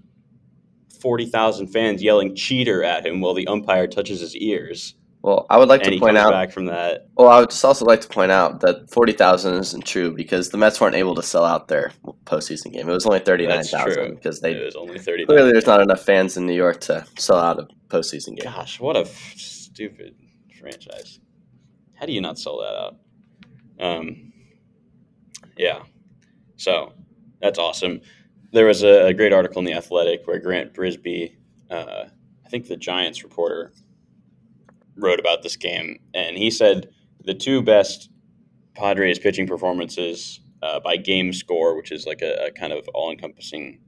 forty 1.01 1.27
thousand 1.27 1.69
fans 1.69 2.03
yelling 2.03 2.35
"cheater" 2.35 2.83
at 2.85 3.07
him 3.07 3.21
while 3.21 3.35
the 3.35 3.47
umpire 3.47 3.87
touches 3.87 4.21
his 4.21 4.37
ears. 4.37 4.95
Well, 5.23 5.47
I 5.51 5.59
would 5.59 5.69
like 5.69 5.83
to 5.83 5.99
point 5.99 6.17
out 6.17 6.31
back 6.31 6.53
from 6.53 6.67
that. 6.67 7.09
Well, 7.17 7.29
I 7.29 7.41
would 7.41 7.51
just 7.51 7.65
also 7.65 7.85
like 7.85 8.01
to 8.03 8.09
point 8.09 8.31
out 8.31 8.61
that 8.61 8.89
forty 8.89 9.13
thousand 9.13 9.55
isn't 9.55 9.85
true 9.85 10.15
because 10.15 10.51
the 10.51 10.59
Mets 10.59 10.81
weren't 10.81 10.95
able 10.95 11.17
to 11.17 11.23
sell 11.23 11.45
out 11.45 11.67
their 11.69 11.91
postseason 12.25 12.73
game. 12.73 12.89
It 12.89 12.93
was 12.93 13.05
only 13.05 13.19
thirty 13.19 13.47
nine 13.47 13.65
thousand 13.65 14.15
because 14.15 14.41
they 14.41 14.53
it 14.53 14.65
was 14.65 14.77
only 14.77 14.99
thirty. 14.99 15.27
Clearly, 15.27 15.51
there's 15.51 15.67
not 15.67 15.81
enough 15.81 16.03
fans 16.03 16.37
in 16.37 16.47
New 16.47 16.55
York 16.55 16.81
to 16.83 17.05
sell 17.19 17.39
out 17.39 17.59
a 17.59 17.67
postseason 17.89 18.37
game. 18.37 18.45
Gosh, 18.45 18.79
what 18.79 18.97
a 18.97 19.01
f- 19.01 19.35
stupid 19.37 20.15
franchise! 20.61 21.19
How 21.95 22.07
do 22.07 22.13
you 22.13 22.21
not 22.21 22.39
sell 22.39 22.59
that 22.59 22.75
out? 22.75 22.97
Um, 23.81 24.33
yeah, 25.57 25.83
so 26.57 26.93
that's 27.41 27.59
awesome. 27.59 28.01
There 28.53 28.67
was 28.67 28.85
a, 28.85 29.07
a 29.07 29.15
great 29.15 29.33
article 29.33 29.59
in 29.59 29.65
the 29.65 29.75
Athletic 29.75 30.27
where 30.27 30.39
Grant 30.39 30.75
Brisbee, 30.75 31.37
uh, 31.71 32.05
I 32.47 32.49
think 32.49 32.69
the 32.69 32.77
Giants 32.77 33.25
reporter, 33.25 33.73
wrote 34.99 35.21
about 35.21 35.43
this 35.43 35.57
game, 35.57 35.99
and 36.15 36.37
he 36.37 36.51
said 36.51 36.91
the 37.25 37.35
two 37.35 37.63
best 37.63 38.11
Padres 38.75 39.19
pitching 39.19 39.47
performances 39.47 40.41
uh, 40.63 40.81
by 40.81 40.97
game 40.97 41.33
score, 41.33 41.77
which 41.77 41.93
is 41.93 42.07
like 42.07 42.23
a, 42.23 42.47
a 42.47 42.51
kind 42.53 42.73
of 42.73 42.89
all-encompassing 42.95 43.81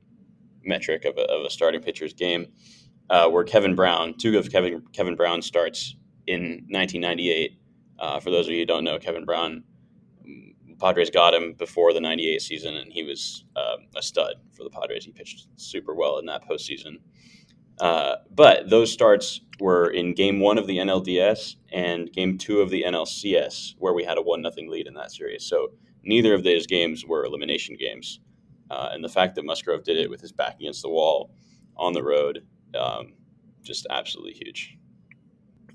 metric 0.65 1.05
of 1.05 1.17
a, 1.17 1.23
of 1.23 1.45
a 1.45 1.51
starting 1.51 1.81
pitcher's 1.81 2.13
game, 2.13 2.47
uh, 3.09 3.29
were 3.31 3.45
Kevin 3.45 3.75
Brown. 3.75 4.15
Two 4.17 4.39
of 4.39 4.51
Kevin 4.51 4.83
Kevin 4.93 5.17
Brown 5.17 5.43
starts 5.43 5.97
in 6.27 6.65
1998. 6.69 7.59
Uh, 7.99 8.21
for 8.21 8.31
those 8.31 8.47
of 8.47 8.53
you 8.53 8.61
who 8.61 8.67
don't 8.67 8.85
know, 8.85 8.99
Kevin 8.99 9.25
Brown, 9.25 9.65
Padres 10.81 11.11
got 11.11 11.35
him 11.35 11.53
before 11.53 11.93
the 11.93 12.01
98 12.01 12.41
season, 12.41 12.77
and 12.77 12.93
he 12.93 13.03
was 13.03 13.45
um, 13.57 13.87
a 13.97 14.03
stud 14.03 14.35
for 14.53 14.65
the 14.65 14.71
Padres. 14.71 15.05
He 15.05 15.13
pitched 15.13 15.49
super 15.57 15.95
well 15.95 16.19
in 16.19 16.27
that 16.27 16.49
postseason. 16.49 16.99
Uh, 17.81 18.17
but 18.35 18.69
those 18.69 18.93
starts 18.93 19.41
were 19.59 19.89
in 19.89 20.15
game 20.15 20.41
one 20.41 20.59
of 20.59 20.67
the 20.67 20.79
NLDS 20.79 21.57
and 21.73 22.13
game 22.13 22.39
two 22.39 22.61
of 22.61 22.71
the 22.71 22.85
NLCS, 22.87 23.75
where 23.79 23.95
we 23.95 24.05
had 24.05 24.19
a 24.19 24.23
one 24.23 24.43
nothing 24.43 24.71
lead 24.71 24.87
in 24.87 24.95
that 24.95 25.13
series. 25.13 25.45
So 25.45 25.69
neither 26.03 26.35
of 26.35 26.45
those 26.45 26.67
games 26.67 27.05
were 27.07 27.25
elimination 27.25 27.77
games. 27.79 28.21
Uh, 28.71 28.91
and 28.93 29.03
the 29.03 29.09
fact 29.09 29.35
that 29.35 29.45
Musgrove 29.45 29.83
did 29.83 29.97
it 29.97 30.09
with 30.09 30.21
his 30.21 30.33
back 30.33 30.57
against 30.61 30.83
the 30.83 30.89
wall 30.89 31.31
on 31.77 31.93
the 31.93 32.03
road, 32.03 32.45
um, 32.79 33.15
just 33.63 33.87
absolutely 33.91 34.33
huge. 34.33 34.77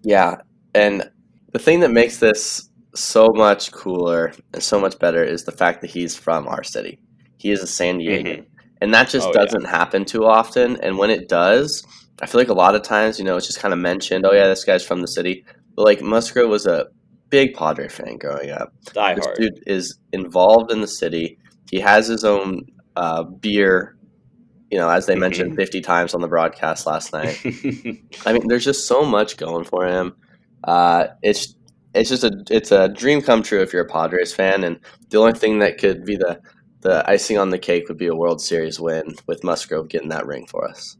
Yeah, 0.03 0.37
and 0.73 1.09
the 1.51 1.59
thing 1.59 1.79
that 1.81 1.91
makes 1.91 2.19
this 2.19 2.69
so 2.93 3.29
much 3.33 3.71
cooler 3.71 4.33
and 4.53 4.63
so 4.63 4.79
much 4.79 4.97
better 4.99 5.23
is 5.23 5.43
the 5.43 5.51
fact 5.51 5.81
that 5.81 5.89
he's 5.89 6.15
from 6.15 6.47
our 6.47 6.63
city. 6.63 6.99
He 7.37 7.51
is 7.51 7.61
a 7.61 7.67
San 7.67 7.97
Diego. 7.97 8.29
Mm-hmm. 8.29 8.54
And 8.81 8.93
that 8.93 9.09
just 9.09 9.27
oh, 9.27 9.31
doesn't 9.31 9.63
yeah. 9.63 9.69
happen 9.69 10.05
too 10.05 10.25
often. 10.25 10.77
And 10.81 10.97
when 10.97 11.09
it 11.09 11.29
does, 11.29 11.85
I 12.21 12.25
feel 12.25 12.41
like 12.41 12.49
a 12.49 12.53
lot 12.53 12.75
of 12.75 12.81
times, 12.83 13.19
you 13.19 13.25
know, 13.25 13.37
it's 13.37 13.47
just 13.47 13.59
kind 13.59 13.73
of 13.73 13.79
mentioned, 13.79 14.25
oh, 14.25 14.33
yeah, 14.33 14.47
this 14.47 14.63
guy's 14.63 14.85
from 14.85 15.01
the 15.01 15.07
city. 15.07 15.45
But 15.75 15.85
like 15.85 16.01
Musgrove 16.01 16.49
was 16.49 16.65
a 16.65 16.87
big 17.29 17.53
Padre 17.53 17.87
fan 17.87 18.17
growing 18.17 18.51
up. 18.51 18.73
Die 18.93 19.13
this 19.15 19.25
hard. 19.25 19.37
dude 19.37 19.63
is 19.65 19.97
involved 20.11 20.71
in 20.71 20.81
the 20.81 20.87
city. 20.87 21.37
He 21.69 21.79
has 21.79 22.07
his 22.07 22.23
own 22.23 22.65
uh, 22.95 23.23
beer, 23.23 23.97
you 24.71 24.77
know, 24.77 24.89
as 24.89 25.05
they 25.05 25.13
mm-hmm. 25.13 25.21
mentioned 25.21 25.55
50 25.55 25.81
times 25.81 26.13
on 26.13 26.21
the 26.21 26.27
broadcast 26.27 26.85
last 26.85 27.13
night. 27.13 27.39
I 28.25 28.33
mean, 28.33 28.47
there's 28.47 28.65
just 28.65 28.87
so 28.87 29.03
much 29.03 29.37
going 29.37 29.65
for 29.65 29.85
him. 29.85 30.15
Uh, 30.63 31.07
it's 31.21 31.55
it's 31.93 32.09
just 32.09 32.23
a 32.23 32.43
it's 32.49 32.71
a 32.71 32.89
dream 32.89 33.21
come 33.21 33.41
true 33.41 33.61
if 33.61 33.71
you're 33.71 33.83
a 33.83 33.89
Padres 33.89 34.33
fan, 34.33 34.63
and 34.63 34.79
the 35.09 35.17
only 35.17 35.33
thing 35.33 35.59
that 35.59 35.77
could 35.77 36.03
be 36.03 36.17
the 36.17 36.41
the 36.85 37.03
icing 37.09 37.39
on 37.39 37.49
the 37.49 37.57
cake 37.57 37.87
would 37.87 37.97
be 37.97 38.05
a 38.05 38.15
World 38.15 38.39
Series 38.39 38.79
win 38.79 39.15
with 39.25 39.43
Musgrove 39.43 39.89
getting 39.89 40.09
that 40.09 40.27
ring 40.27 40.45
for 40.45 40.69
us. 40.69 40.97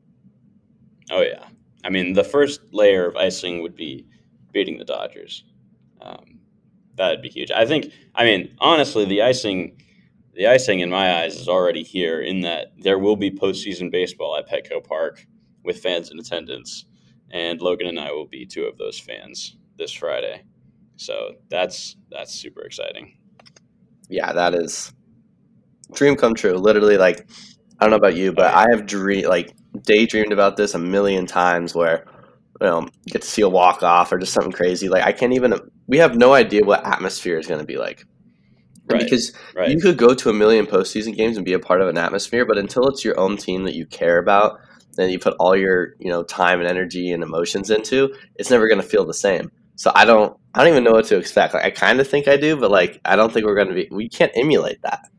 Oh 1.11 1.21
yeah, 1.21 1.45
I 1.83 1.91
mean 1.91 2.13
the 2.13 2.23
first 2.23 2.59
layer 2.73 3.05
of 3.05 3.15
icing 3.15 3.61
would 3.61 3.75
be 3.75 4.07
beating 4.51 4.79
the 4.79 4.83
Dodgers. 4.83 5.43
Um, 6.01 6.39
that'd 6.95 7.21
be 7.21 7.29
huge. 7.29 7.51
I 7.51 7.67
think. 7.67 7.91
I 8.15 8.25
mean, 8.25 8.55
honestly, 8.57 9.05
the 9.05 9.21
icing, 9.21 9.79
the 10.33 10.47
icing 10.47 10.79
in 10.79 10.89
my 10.89 11.21
eyes 11.21 11.39
is 11.39 11.47
already 11.47 11.83
here. 11.83 12.19
In 12.19 12.41
that 12.41 12.73
there 12.79 12.97
will 12.97 13.15
be 13.15 13.29
postseason 13.29 13.91
baseball 13.91 14.35
at 14.37 14.49
Petco 14.49 14.83
Park 14.83 15.23
with 15.63 15.83
fans 15.83 16.09
in 16.09 16.17
attendance, 16.17 16.85
and 17.29 17.61
Logan 17.61 17.85
and 17.85 17.99
I 17.99 18.11
will 18.11 18.25
be 18.25 18.47
two 18.47 18.63
of 18.63 18.79
those 18.79 18.99
fans 18.99 19.55
this 19.77 19.91
Friday. 19.91 20.45
So 20.95 21.35
that's 21.49 21.95
that's 22.09 22.33
super 22.33 22.61
exciting. 22.61 23.19
Yeah, 24.09 24.33
that 24.33 24.55
is 24.55 24.94
dream 25.93 26.15
come 26.15 26.33
true. 26.33 26.53
Literally, 26.53 26.97
like 26.97 27.27
I 27.79 27.85
don't 27.85 27.91
know 27.91 27.97
about 27.97 28.15
you, 28.15 28.31
but 28.31 28.53
I 28.53 28.67
have 28.71 28.85
dream 28.85 29.27
like 29.27 29.53
daydreamed 29.81 30.31
about 30.31 30.57
this 30.57 30.73
a 30.73 30.79
million 30.79 31.25
times. 31.25 31.75
Where 31.75 32.05
you 32.61 32.67
know 32.67 32.87
get 33.07 33.21
to 33.21 33.27
see 33.27 33.41
a 33.41 33.49
walk 33.49 33.83
off 33.83 34.11
or 34.11 34.17
just 34.17 34.33
something 34.33 34.51
crazy. 34.51 34.89
Like 34.89 35.03
I 35.03 35.11
can't 35.11 35.33
even. 35.33 35.53
We 35.87 35.97
have 35.97 36.15
no 36.15 36.33
idea 36.33 36.63
what 36.63 36.85
atmosphere 36.85 37.37
is 37.37 37.47
going 37.47 37.59
to 37.59 37.65
be 37.65 37.77
like. 37.77 38.05
Right, 38.87 39.01
because 39.01 39.33
right. 39.55 39.69
you 39.69 39.79
could 39.79 39.97
go 39.97 40.13
to 40.13 40.29
a 40.29 40.33
million 40.33 40.67
postseason 40.67 41.15
games 41.15 41.37
and 41.37 41.45
be 41.45 41.53
a 41.53 41.59
part 41.59 41.81
of 41.81 41.87
an 41.87 41.97
atmosphere, 41.97 42.45
but 42.45 42.59
until 42.59 42.87
it's 42.87 43.03
your 43.03 43.19
own 43.19 43.35
team 43.35 43.63
that 43.63 43.73
you 43.73 43.87
care 43.87 44.19
about 44.19 44.59
and 44.99 45.11
you 45.11 45.17
put 45.17 45.33
all 45.39 45.55
your 45.55 45.95
you 45.99 46.09
know 46.09 46.23
time 46.23 46.59
and 46.59 46.69
energy 46.69 47.11
and 47.11 47.23
emotions 47.23 47.71
into, 47.71 48.13
it's 48.35 48.51
never 48.51 48.67
going 48.67 48.81
to 48.81 48.87
feel 48.87 49.05
the 49.05 49.13
same. 49.13 49.51
So 49.75 49.91
I 49.93 50.05
don't 50.05 50.37
I 50.53 50.59
don't 50.63 50.71
even 50.71 50.83
know 50.83 50.91
what 50.91 51.05
to 51.05 51.17
expect. 51.17 51.53
Like 51.53 51.65
I 51.65 51.71
kind 51.71 51.99
of 51.99 52.07
think 52.07 52.27
I 52.27 52.37
do, 52.37 52.57
but 52.57 52.71
like 52.71 53.01
I 53.03 53.15
don't 53.15 53.33
think 53.33 53.45
we're 53.45 53.55
going 53.55 53.69
to 53.69 53.73
be. 53.73 53.87
We 53.91 54.07
can't 54.07 54.31
emulate 54.35 54.81
that. 54.83 55.09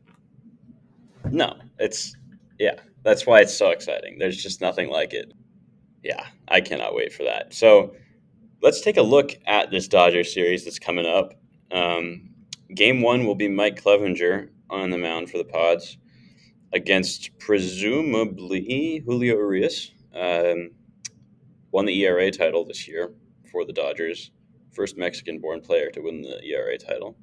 No, 1.31 1.55
it's 1.79 2.15
yeah. 2.59 2.75
That's 3.03 3.25
why 3.25 3.39
it's 3.41 3.55
so 3.55 3.69
exciting. 3.69 4.17
There's 4.19 4.41
just 4.41 4.59
nothing 4.59 4.89
like 4.89 5.13
it. 5.13 5.33
Yeah, 6.03 6.25
I 6.47 6.61
cannot 6.61 6.95
wait 6.95 7.13
for 7.13 7.23
that. 7.23 7.53
So 7.53 7.95
let's 8.61 8.81
take 8.81 8.97
a 8.97 9.01
look 9.01 9.31
at 9.45 9.71
this 9.71 9.87
Dodger 9.87 10.23
series 10.23 10.65
that's 10.65 10.79
coming 10.79 11.05
up. 11.05 11.33
Um, 11.71 12.29
game 12.75 13.01
one 13.01 13.25
will 13.25 13.35
be 13.35 13.47
Mike 13.47 13.81
Clevinger 13.81 14.49
on 14.69 14.89
the 14.89 14.97
mound 14.97 15.29
for 15.29 15.37
the 15.37 15.45
Pods 15.45 15.97
against 16.73 17.37
presumably 17.39 19.03
Julio 19.05 19.35
Urias. 19.35 19.91
Um, 20.13 20.71
won 21.71 21.85
the 21.85 22.03
ERA 22.03 22.31
title 22.31 22.65
this 22.65 22.87
year 22.87 23.13
for 23.51 23.65
the 23.65 23.73
Dodgers, 23.73 24.31
first 24.73 24.97
Mexican-born 24.97 25.61
player 25.61 25.89
to 25.91 26.01
win 26.01 26.21
the 26.21 26.43
ERA 26.43 26.77
title. 26.77 27.15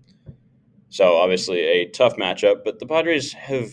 So 0.88 1.16
obviously 1.16 1.60
a 1.60 1.88
tough 1.88 2.16
matchup, 2.16 2.62
but 2.64 2.78
the 2.78 2.86
Padres 2.86 3.32
have 3.32 3.70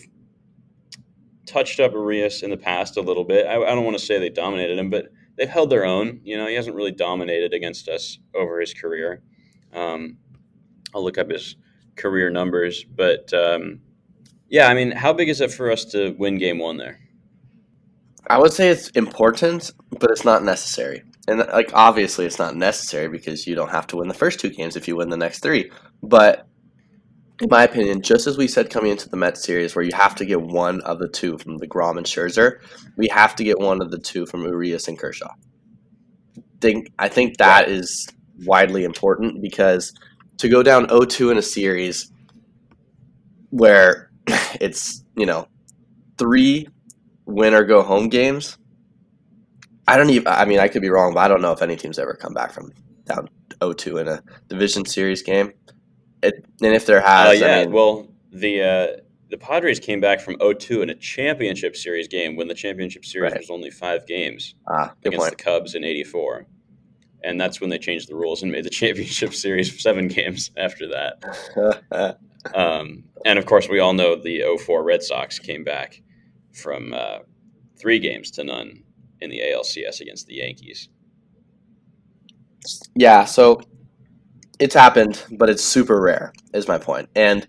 touched 1.46 1.80
up 1.80 1.92
Urias 1.92 2.42
in 2.42 2.50
the 2.50 2.56
past 2.56 2.96
a 2.96 3.02
little 3.02 3.24
bit. 3.24 3.46
I, 3.46 3.56
I 3.56 3.74
don't 3.74 3.84
want 3.84 3.98
to 3.98 4.04
say 4.04 4.18
they 4.18 4.28
dominated 4.28 4.78
him, 4.78 4.90
but 4.90 5.08
they've 5.36 5.48
held 5.48 5.70
their 5.70 5.84
own. 5.84 6.20
You 6.24 6.36
know, 6.36 6.46
he 6.46 6.54
hasn't 6.54 6.76
really 6.76 6.92
dominated 6.92 7.54
against 7.54 7.88
us 7.88 8.18
over 8.34 8.60
his 8.60 8.74
career. 8.74 9.22
Um, 9.72 10.18
I'll 10.94 11.04
look 11.04 11.18
up 11.18 11.30
his 11.30 11.56
career 11.96 12.30
numbers, 12.30 12.84
but 12.84 13.32
um, 13.32 13.80
yeah, 14.48 14.68
I 14.68 14.74
mean, 14.74 14.92
how 14.92 15.12
big 15.12 15.28
is 15.28 15.40
it 15.40 15.52
for 15.52 15.70
us 15.70 15.84
to 15.86 16.14
win 16.18 16.38
Game 16.38 16.58
One 16.58 16.76
there? 16.76 17.00
I 18.28 18.38
would 18.38 18.52
say 18.52 18.68
it's 18.68 18.88
important, 18.90 19.70
but 19.98 20.10
it's 20.10 20.24
not 20.24 20.44
necessary. 20.44 21.02
And 21.26 21.38
like 21.38 21.70
obviously, 21.74 22.26
it's 22.26 22.38
not 22.38 22.56
necessary 22.56 23.08
because 23.08 23.46
you 23.46 23.54
don't 23.54 23.70
have 23.70 23.86
to 23.88 23.96
win 23.96 24.08
the 24.08 24.14
first 24.14 24.40
two 24.40 24.50
games 24.50 24.76
if 24.76 24.86
you 24.86 24.96
win 24.96 25.08
the 25.08 25.16
next 25.16 25.40
three. 25.40 25.70
But 26.02 26.46
in 27.42 27.48
my 27.50 27.64
opinion, 27.64 28.02
just 28.02 28.28
as 28.28 28.38
we 28.38 28.46
said 28.46 28.70
coming 28.70 28.92
into 28.92 29.08
the 29.08 29.16
Mets 29.16 29.42
series, 29.42 29.74
where 29.74 29.84
you 29.84 29.90
have 29.94 30.14
to 30.14 30.24
get 30.24 30.40
one 30.40 30.80
of 30.82 31.00
the 31.00 31.08
two 31.08 31.36
from 31.38 31.58
deGrom 31.58 31.96
and 31.96 32.06
Scherzer, 32.06 32.58
we 32.96 33.08
have 33.08 33.34
to 33.34 33.42
get 33.42 33.58
one 33.58 33.82
of 33.82 33.90
the 33.90 33.98
two 33.98 34.26
from 34.26 34.44
Urias 34.44 34.86
and 34.86 34.96
Kershaw. 34.96 35.34
Think 36.60 36.92
I 37.00 37.08
think 37.08 37.38
that 37.38 37.68
is 37.68 38.08
widely 38.44 38.84
important 38.84 39.42
because 39.42 39.92
to 40.38 40.48
go 40.48 40.62
down 40.62 40.86
0-2 40.86 41.32
in 41.32 41.38
a 41.38 41.42
series 41.42 42.12
where 43.50 44.12
it's 44.60 45.04
you 45.16 45.26
know 45.26 45.48
three 46.18 46.68
win 47.26 47.54
or 47.54 47.64
go 47.64 47.82
home 47.82 48.08
games. 48.08 48.56
I 49.88 49.96
don't 49.96 50.10
even. 50.10 50.28
I 50.28 50.44
mean, 50.44 50.60
I 50.60 50.68
could 50.68 50.82
be 50.82 50.90
wrong, 50.90 51.12
but 51.12 51.20
I 51.20 51.28
don't 51.28 51.42
know 51.42 51.50
if 51.50 51.60
any 51.60 51.74
team's 51.74 51.98
ever 51.98 52.14
come 52.14 52.34
back 52.34 52.52
from 52.52 52.70
down 53.04 53.28
0-2 53.60 54.00
in 54.00 54.06
a 54.06 54.22
division 54.46 54.84
series 54.84 55.22
game. 55.22 55.52
It, 56.22 56.44
and 56.62 56.74
if 56.74 56.86
there 56.86 57.00
has, 57.00 57.28
uh, 57.28 57.44
yeah. 57.44 57.56
I 57.58 57.64
mean, 57.64 57.72
well, 57.72 58.08
the 58.32 58.62
uh, 58.62 58.86
the 59.30 59.38
Padres 59.38 59.80
came 59.80 60.00
back 60.00 60.20
from 60.20 60.36
0-2 60.36 60.82
in 60.82 60.90
a 60.90 60.94
championship 60.94 61.74
series 61.74 62.06
game 62.06 62.36
when 62.36 62.48
the 62.48 62.54
championship 62.54 63.04
series 63.04 63.32
right. 63.32 63.40
was 63.40 63.50
only 63.50 63.70
five 63.70 64.06
games 64.06 64.54
ah, 64.68 64.92
against 65.04 65.18
point. 65.18 65.38
the 65.38 65.42
Cubs 65.42 65.74
in 65.74 65.84
'84, 65.84 66.46
and 67.24 67.40
that's 67.40 67.60
when 67.60 67.70
they 67.70 67.78
changed 67.78 68.08
the 68.08 68.14
rules 68.14 68.42
and 68.42 68.52
made 68.52 68.64
the 68.64 68.70
championship 68.82 69.34
series 69.34 69.82
seven 69.82 70.08
games 70.08 70.50
after 70.56 70.88
that. 70.88 72.18
um, 72.54 73.04
and 73.24 73.38
of 73.38 73.46
course, 73.46 73.68
we 73.68 73.80
all 73.80 73.92
know 73.92 74.16
the 74.16 74.42
04 74.64 74.82
Red 74.84 75.02
Sox 75.02 75.38
came 75.38 75.64
back 75.64 76.02
from 76.52 76.92
uh, 76.92 77.18
three 77.78 77.98
games 77.98 78.30
to 78.32 78.44
none 78.44 78.82
in 79.20 79.30
the 79.30 79.40
ALCS 79.40 80.00
against 80.00 80.26
the 80.26 80.34
Yankees. 80.34 80.88
Yeah, 82.94 83.24
so 83.24 83.60
it's 84.62 84.76
happened, 84.76 85.24
but 85.32 85.50
it's 85.50 85.64
super 85.64 86.00
rare, 86.00 86.32
is 86.54 86.68
my 86.68 86.78
point. 86.78 87.08
And 87.16 87.48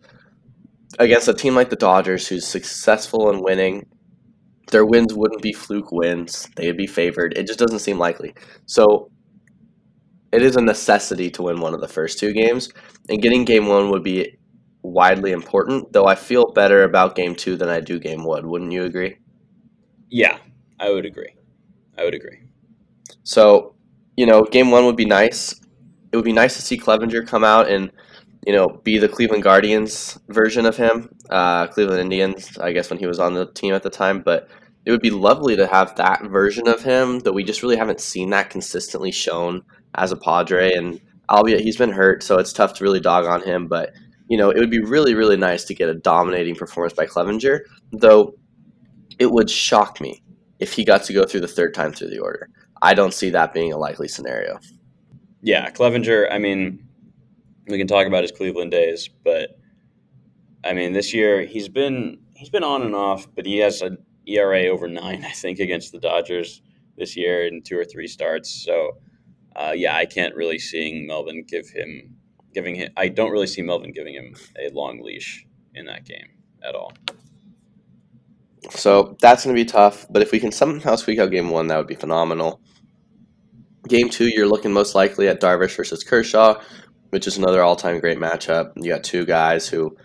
against 0.97 1.27
a 1.27 1.33
team 1.35 1.53
like 1.53 1.69
the 1.69 1.75
Dodgers, 1.75 2.27
who's 2.27 2.47
successful 2.47 3.29
in 3.29 3.43
winning, 3.43 3.85
their 4.71 4.83
wins 4.83 5.13
wouldn't 5.13 5.43
be 5.43 5.53
fluke 5.53 5.91
wins. 5.91 6.49
They'd 6.55 6.75
be 6.75 6.87
favored. 6.87 7.37
It 7.37 7.45
just 7.45 7.59
doesn't 7.59 7.79
seem 7.79 7.99
likely. 7.99 8.33
So 8.65 9.11
it 10.31 10.41
is 10.41 10.55
a 10.55 10.61
necessity 10.61 11.29
to 11.31 11.43
win 11.43 11.61
one 11.61 11.75
of 11.75 11.81
the 11.81 11.87
first 11.87 12.17
two 12.17 12.33
games, 12.33 12.69
and 13.07 13.21
getting 13.21 13.45
game 13.45 13.67
one 13.67 13.91
would 13.91 14.03
be 14.03 14.39
widely 14.81 15.33
important. 15.33 15.93
Though 15.93 16.05
I 16.05 16.15
feel 16.15 16.51
better 16.51 16.81
about 16.81 17.15
game 17.15 17.35
two 17.35 17.57
than 17.57 17.69
I 17.69 17.79
do 17.79 17.99
game 17.99 18.23
one. 18.23 18.49
Wouldn't 18.49 18.71
you 18.71 18.85
agree? 18.85 19.17
Yeah, 20.09 20.39
I 20.79 20.89
would 20.89 21.05
agree. 21.05 21.35
I 21.95 22.05
would 22.05 22.15
agree. 22.15 22.39
So, 23.21 23.75
you 24.17 24.25
know, 24.25 24.41
game 24.41 24.71
one 24.71 24.85
would 24.85 24.95
be 24.95 25.05
nice. 25.05 25.53
It 26.13 26.15
would 26.15 26.25
be 26.25 26.31
nice 26.31 26.55
to 26.55 26.61
see 26.61 26.77
Clevinger 26.77 27.27
come 27.27 27.43
out 27.43 27.67
and 27.69 27.91
you 28.45 28.53
know, 28.53 28.67
be 28.83 28.97
the 28.97 29.07
Cleveland 29.07 29.43
Guardians 29.43 30.19
version 30.27 30.65
of 30.65 30.75
him, 30.75 31.09
uh, 31.29 31.67
Cleveland 31.67 32.01
Indians, 32.01 32.57
I 32.57 32.73
guess 32.73 32.89
when 32.89 32.99
he 32.99 33.07
was 33.07 33.19
on 33.19 33.33
the 33.33 33.45
team 33.45 33.73
at 33.73 33.83
the 33.83 33.89
time. 33.89 34.21
But 34.21 34.49
it 34.85 34.91
would 34.91 35.01
be 35.01 35.11
lovely 35.11 35.55
to 35.55 35.67
have 35.67 35.95
that 35.95 36.23
version 36.23 36.67
of 36.67 36.83
him, 36.83 37.19
though 37.19 37.31
we 37.31 37.43
just 37.43 37.63
really 37.63 37.77
haven't 37.77 38.01
seen 38.01 38.29
that 38.31 38.49
consistently 38.49 39.11
shown 39.11 39.63
as 39.95 40.11
a 40.11 40.17
Padre. 40.17 40.73
And 40.73 40.99
albeit 41.29 41.61
he's 41.61 41.77
been 41.77 41.91
hurt, 41.91 42.21
so 42.21 42.37
it's 42.37 42.51
tough 42.51 42.73
to 42.75 42.83
really 42.83 42.99
dog 42.99 43.25
on 43.25 43.41
him. 43.41 43.67
But 43.67 43.93
you 44.27 44.37
know, 44.37 44.49
it 44.49 44.59
would 44.59 44.71
be 44.71 44.81
really, 44.81 45.15
really 45.15 45.37
nice 45.37 45.63
to 45.65 45.73
get 45.73 45.89
a 45.89 45.93
dominating 45.93 46.55
performance 46.55 46.93
by 46.93 47.05
Clevinger, 47.05 47.59
though 47.91 48.35
it 49.19 49.31
would 49.31 49.49
shock 49.49 50.01
me 50.01 50.21
if 50.59 50.73
he 50.73 50.83
got 50.83 51.03
to 51.03 51.13
go 51.13 51.23
through 51.23 51.41
the 51.41 51.47
third 51.47 51.73
time 51.73 51.93
through 51.93 52.09
the 52.09 52.19
order. 52.19 52.49
I 52.81 52.93
don't 52.93 53.13
see 53.13 53.29
that 53.29 53.53
being 53.53 53.71
a 53.71 53.77
likely 53.77 54.09
scenario. 54.09 54.59
Yeah, 55.45 55.69
Clevinger, 55.71 56.31
I 56.31 56.37
mean, 56.37 56.87
we 57.67 57.77
can 57.77 57.85
talk 57.87 58.07
about 58.07 58.23
his 58.23 58.31
Cleveland 58.31 58.71
days, 58.71 59.09
but 59.25 59.59
I 60.63 60.73
mean, 60.73 60.93
this 60.93 61.13
year 61.13 61.45
he's 61.45 61.67
been 61.67 62.19
he's 62.33 62.49
been 62.49 62.63
on 62.63 62.81
and 62.81 62.95
off, 62.95 63.27
but 63.35 63.45
he 63.45 63.57
has 63.57 63.81
an 63.81 63.97
ERA 64.25 64.67
over 64.67 64.87
nine, 64.87 65.25
I 65.25 65.31
think, 65.31 65.59
against 65.59 65.91
the 65.91 65.99
Dodgers 65.99 66.61
this 66.97 67.17
year 67.17 67.45
in 67.45 67.61
two 67.61 67.77
or 67.77 67.83
three 67.83 68.07
starts. 68.07 68.49
So, 68.49 68.97
uh, 69.57 69.73
yeah, 69.75 69.97
I 69.97 70.05
can't 70.05 70.33
really 70.33 70.59
seeing 70.59 71.05
Melvin 71.05 71.43
give 71.45 71.69
him 71.69 72.15
giving 72.53 72.75
him. 72.75 72.91
I 72.95 73.09
don't 73.09 73.31
really 73.31 73.47
see 73.47 73.61
Melvin 73.61 73.91
giving 73.91 74.13
him 74.13 74.35
a 74.57 74.69
long 74.69 75.01
leash 75.01 75.45
in 75.75 75.85
that 75.87 76.05
game 76.05 76.29
at 76.65 76.73
all. 76.73 76.93
So 78.69 79.17
that's 79.19 79.43
going 79.43 79.53
to 79.53 79.61
be 79.61 79.65
tough. 79.65 80.07
But 80.09 80.21
if 80.21 80.31
we 80.31 80.39
can 80.39 80.53
somehow 80.53 80.95
squeak 80.95 81.19
out 81.19 81.31
game 81.31 81.49
one, 81.49 81.67
that 81.67 81.77
would 81.77 81.87
be 81.87 81.95
phenomenal. 81.95 82.61
Game 83.87 84.09
two, 84.09 84.29
you're 84.29 84.47
looking 84.47 84.71
most 84.71 84.95
likely 84.95 85.27
at 85.27 85.41
Darvish 85.41 85.75
versus 85.75 86.03
Kershaw, 86.03 86.61
which 87.09 87.27
is 87.27 87.37
another 87.37 87.61
all-time 87.61 87.99
great 87.99 88.17
matchup. 88.17 88.71
You 88.77 88.91
got 88.91 89.03
two 89.03 89.25
guys 89.25 89.67
who, 89.67 89.95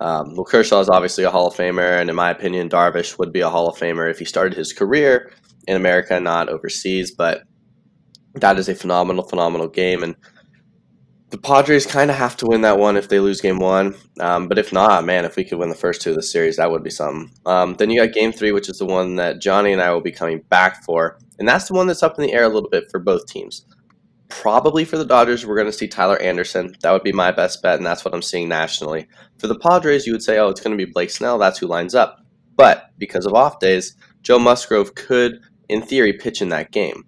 um, 0.00 0.34
well, 0.34 0.44
Kershaw 0.44 0.80
is 0.80 0.88
obviously 0.88 1.24
a 1.24 1.30
Hall 1.30 1.48
of 1.48 1.54
Famer, 1.54 2.00
and 2.00 2.08
in 2.08 2.16
my 2.16 2.30
opinion, 2.30 2.68
Darvish 2.68 3.18
would 3.18 3.32
be 3.32 3.40
a 3.40 3.50
Hall 3.50 3.68
of 3.68 3.76
Famer 3.76 4.10
if 4.10 4.18
he 4.18 4.24
started 4.24 4.56
his 4.56 4.72
career 4.72 5.32
in 5.66 5.76
America, 5.76 6.20
not 6.20 6.48
overseas. 6.48 7.10
But 7.10 7.42
that 8.34 8.58
is 8.58 8.68
a 8.68 8.74
phenomenal, 8.74 9.24
phenomenal 9.24 9.68
game, 9.68 10.02
and 10.02 10.14
the 11.30 11.38
Padres 11.38 11.86
kind 11.86 12.12
of 12.12 12.16
have 12.16 12.36
to 12.36 12.46
win 12.46 12.60
that 12.60 12.78
one 12.78 12.96
if 12.96 13.08
they 13.08 13.18
lose 13.18 13.40
game 13.40 13.58
one. 13.58 13.96
Um, 14.20 14.46
but 14.46 14.56
if 14.56 14.72
not, 14.72 15.04
man, 15.04 15.24
if 15.24 15.34
we 15.34 15.42
could 15.42 15.58
win 15.58 15.68
the 15.68 15.74
first 15.74 16.00
two 16.00 16.10
of 16.10 16.16
the 16.16 16.22
series, 16.22 16.58
that 16.58 16.70
would 16.70 16.84
be 16.84 16.90
something. 16.90 17.32
Um, 17.44 17.74
then 17.74 17.90
you 17.90 18.00
got 18.00 18.14
game 18.14 18.30
three, 18.30 18.52
which 18.52 18.68
is 18.68 18.78
the 18.78 18.86
one 18.86 19.16
that 19.16 19.40
Johnny 19.40 19.72
and 19.72 19.82
I 19.82 19.90
will 19.90 20.00
be 20.00 20.12
coming 20.12 20.42
back 20.48 20.84
for. 20.84 21.18
And 21.38 21.48
that's 21.48 21.68
the 21.68 21.74
one 21.74 21.86
that's 21.86 22.02
up 22.02 22.18
in 22.18 22.24
the 22.24 22.32
air 22.32 22.44
a 22.44 22.48
little 22.48 22.68
bit 22.68 22.90
for 22.90 22.98
both 22.98 23.26
teams. 23.26 23.66
Probably 24.28 24.84
for 24.84 24.96
the 24.96 25.04
Dodgers, 25.04 25.44
we're 25.44 25.56
going 25.56 25.66
to 25.66 25.72
see 25.72 25.88
Tyler 25.88 26.20
Anderson. 26.20 26.74
That 26.80 26.92
would 26.92 27.02
be 27.02 27.12
my 27.12 27.30
best 27.30 27.62
bet, 27.62 27.76
and 27.76 27.86
that's 27.86 28.04
what 28.04 28.14
I'm 28.14 28.22
seeing 28.22 28.48
nationally. 28.48 29.06
For 29.38 29.46
the 29.46 29.58
Padres, 29.58 30.06
you 30.06 30.12
would 30.12 30.22
say, 30.22 30.38
oh, 30.38 30.48
it's 30.48 30.60
going 30.60 30.76
to 30.76 30.86
be 30.86 30.90
Blake 30.90 31.10
Snell. 31.10 31.38
That's 31.38 31.58
who 31.58 31.66
lines 31.66 31.94
up. 31.94 32.20
But 32.56 32.90
because 32.98 33.26
of 33.26 33.34
off 33.34 33.58
days, 33.58 33.96
Joe 34.22 34.38
Musgrove 34.38 34.94
could, 34.94 35.40
in 35.68 35.82
theory, 35.82 36.12
pitch 36.12 36.40
in 36.40 36.48
that 36.50 36.70
game. 36.70 37.04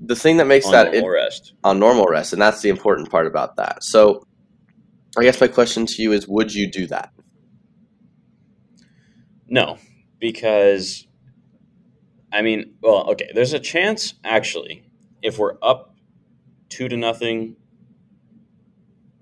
The 0.00 0.16
thing 0.16 0.36
that 0.36 0.46
makes 0.46 0.66
on 0.66 0.72
that 0.72 0.92
normal 0.92 1.10
it, 1.10 1.12
rest. 1.12 1.54
on 1.62 1.78
normal 1.78 2.06
rest, 2.06 2.32
and 2.32 2.42
that's 2.42 2.60
the 2.60 2.68
important 2.68 3.10
part 3.10 3.26
about 3.26 3.56
that. 3.56 3.82
So, 3.82 4.26
I 5.16 5.22
guess 5.22 5.40
my 5.40 5.48
question 5.48 5.86
to 5.86 6.02
you 6.02 6.12
is: 6.12 6.28
Would 6.28 6.52
you 6.52 6.70
do 6.70 6.86
that? 6.88 7.12
No, 9.48 9.78
because 10.18 11.06
I 12.34 12.42
mean, 12.42 12.74
well, 12.82 13.08
okay. 13.10 13.30
There's 13.32 13.52
a 13.52 13.60
chance 13.60 14.14
actually, 14.24 14.84
if 15.22 15.38
we're 15.38 15.54
up 15.62 15.94
two 16.68 16.88
to 16.88 16.96
nothing, 16.96 17.54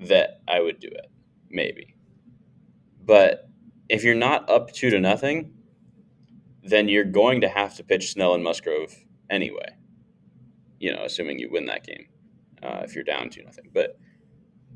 that 0.01 0.41
I 0.49 0.61
would 0.61 0.81
do 0.81 0.89
it, 0.89 1.11
maybe. 1.51 1.95
But 3.05 3.51
if 3.91 4.03
you're 4.03 4.15
not 4.15 4.49
up 4.49 4.73
two 4.73 4.89
to 4.89 4.99
nothing, 4.99 5.53
then 6.63 6.89
you're 6.89 7.05
going 7.05 7.43
to 7.43 7.49
have 7.49 7.77
to 7.77 7.85
pitch 7.85 8.13
Snell 8.13 8.35
and 8.35 8.43
Musgrove 8.43 8.97
anyway. 9.29 9.77
You 10.81 10.95
know, 10.95 11.05
assuming 11.05 11.39
you 11.39 11.51
win 11.53 11.67
that 11.67 11.85
game, 11.85 12.07
uh, 12.63 12.81
if 12.83 12.95
you're 12.95 13.05
down 13.05 13.29
two 13.29 13.45
nothing. 13.45 13.71
But 13.75 13.99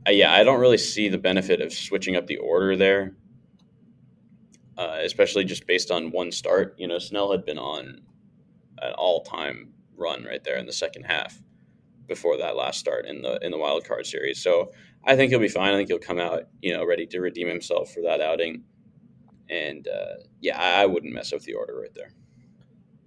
uh, 0.06 0.10
yeah, 0.10 0.34
I 0.34 0.44
don't 0.44 0.60
really 0.60 0.78
see 0.78 1.08
the 1.08 1.18
benefit 1.18 1.62
of 1.62 1.72
switching 1.72 2.16
up 2.16 2.26
the 2.26 2.36
order 2.36 2.76
there, 2.76 3.16
uh, 4.76 4.98
especially 5.02 5.44
just 5.44 5.66
based 5.66 5.90
on 5.90 6.10
one 6.10 6.30
start. 6.30 6.74
You 6.76 6.86
know, 6.86 6.98
Snell 6.98 7.32
had 7.32 7.46
been 7.46 7.58
on 7.58 8.02
an 8.82 8.92
all-time 8.92 9.72
run 9.96 10.24
right 10.24 10.42
there 10.44 10.56
in 10.56 10.66
the 10.66 10.72
second 10.72 11.04
half 11.04 11.40
before 12.06 12.36
that 12.38 12.56
last 12.56 12.78
start 12.78 13.06
in 13.06 13.22
the 13.22 13.38
in 13.44 13.50
the 13.50 13.58
wild 13.58 13.84
card 13.84 14.06
series. 14.06 14.42
So 14.42 14.72
I 15.04 15.16
think 15.16 15.30
he'll 15.30 15.40
be 15.40 15.48
fine. 15.48 15.74
I 15.74 15.76
think 15.76 15.88
he'll 15.88 15.98
come 15.98 16.18
out, 16.18 16.44
you 16.60 16.72
know, 16.72 16.84
ready 16.84 17.06
to 17.06 17.20
redeem 17.20 17.48
himself 17.48 17.92
for 17.92 18.02
that 18.02 18.20
outing. 18.20 18.64
And 19.48 19.86
uh, 19.86 20.22
yeah, 20.40 20.60
I, 20.60 20.82
I, 20.82 20.86
wouldn't 20.86 21.12
mess 21.12 21.32
up 21.32 21.42
the 21.42 21.54
order 21.54 21.78
right 21.80 21.94
there. 21.94 22.10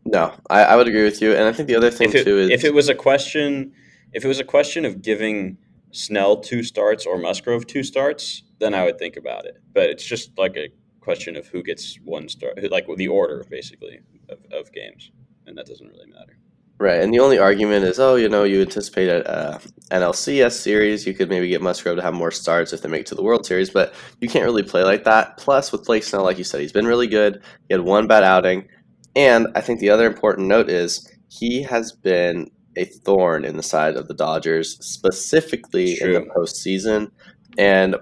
No, 0.05 0.33
I, 0.49 0.63
I, 0.63 0.75
would 0.77 0.87
agree 0.87 1.03
with 1.03 1.21
you. 1.21 1.33
And 1.33 1.43
I 1.43 1.51
think 1.51 1.67
the 1.67 1.75
other 1.75 1.91
thing 1.91 2.11
it, 2.13 2.23
too 2.23 2.37
is 2.37 2.49
if 2.49 2.63
it 2.63 2.73
was 2.73 2.87
a 2.87 2.95
question, 2.95 3.73
if 4.13 4.23
it 4.23 4.27
was 4.29 4.39
a 4.39 4.45
question 4.45 4.85
of 4.85 5.01
giving 5.01 5.57
Snell 5.91 6.37
two 6.37 6.63
starts 6.63 7.05
or 7.05 7.17
Musgrove 7.17 7.67
two 7.67 7.83
starts, 7.83 8.43
then 8.59 8.73
I 8.73 8.85
would 8.85 8.97
think 8.97 9.17
about 9.17 9.45
it. 9.45 9.57
But 9.73 9.89
it's 9.89 10.05
just 10.05 10.37
like 10.37 10.55
a 10.55 10.69
question 11.01 11.35
of 11.35 11.47
who 11.47 11.61
gets 11.61 11.99
one 12.05 12.29
start, 12.29 12.57
like 12.71 12.87
the 12.95 13.07
order 13.09 13.45
basically 13.49 13.99
of, 14.29 14.39
of 14.53 14.71
games, 14.71 15.11
and 15.49 15.57
that 15.57 15.65
doesn't 15.65 15.87
really 15.87 16.07
matter. 16.07 16.37
Right, 16.77 17.01
and 17.01 17.13
the 17.13 17.19
only 17.19 17.37
argument 17.37 17.83
is, 17.83 17.99
oh, 17.99 18.15
you 18.15 18.29
know, 18.29 18.45
you 18.45 18.61
anticipate 18.61 19.09
a, 19.09 19.59
NLCS 19.91 20.53
series, 20.53 21.05
you 21.05 21.13
could 21.13 21.27
maybe 21.27 21.49
get 21.49 21.61
Musgrove 21.61 21.97
to 21.97 22.01
have 22.01 22.13
more 22.13 22.31
starts 22.31 22.71
if 22.71 22.81
they 22.81 22.87
make 22.87 23.01
it 23.01 23.07
to 23.07 23.15
the 23.15 23.23
World 23.23 23.45
Series, 23.45 23.69
but 23.69 23.93
you 24.21 24.29
can't 24.29 24.45
really 24.45 24.63
play 24.63 24.83
like 24.83 25.03
that. 25.03 25.35
Plus, 25.37 25.73
with 25.73 25.83
Blake 25.83 26.03
Snell, 26.03 26.23
like 26.23 26.37
you 26.37 26.45
said, 26.45 26.61
he's 26.61 26.71
been 26.71 26.87
really 26.87 27.07
good. 27.07 27.41
He 27.67 27.73
had 27.73 27.81
one 27.81 28.07
bad 28.07 28.23
outing, 28.23 28.69
and 29.15 29.47
I 29.55 29.61
think 29.61 29.81
the 29.81 29.89
other 29.89 30.07
important 30.07 30.47
note 30.47 30.69
is 30.69 31.11
he 31.27 31.63
has 31.63 31.91
been 31.91 32.49
a 32.77 32.85
thorn 32.85 33.43
in 33.43 33.57
the 33.57 33.63
side 33.63 33.97
of 33.97 34.07
the 34.07 34.13
Dodgers, 34.13 34.77
specifically 34.85 35.99
in 35.99 36.13
the 36.13 36.21
postseason. 36.21 37.11
And 37.57 37.95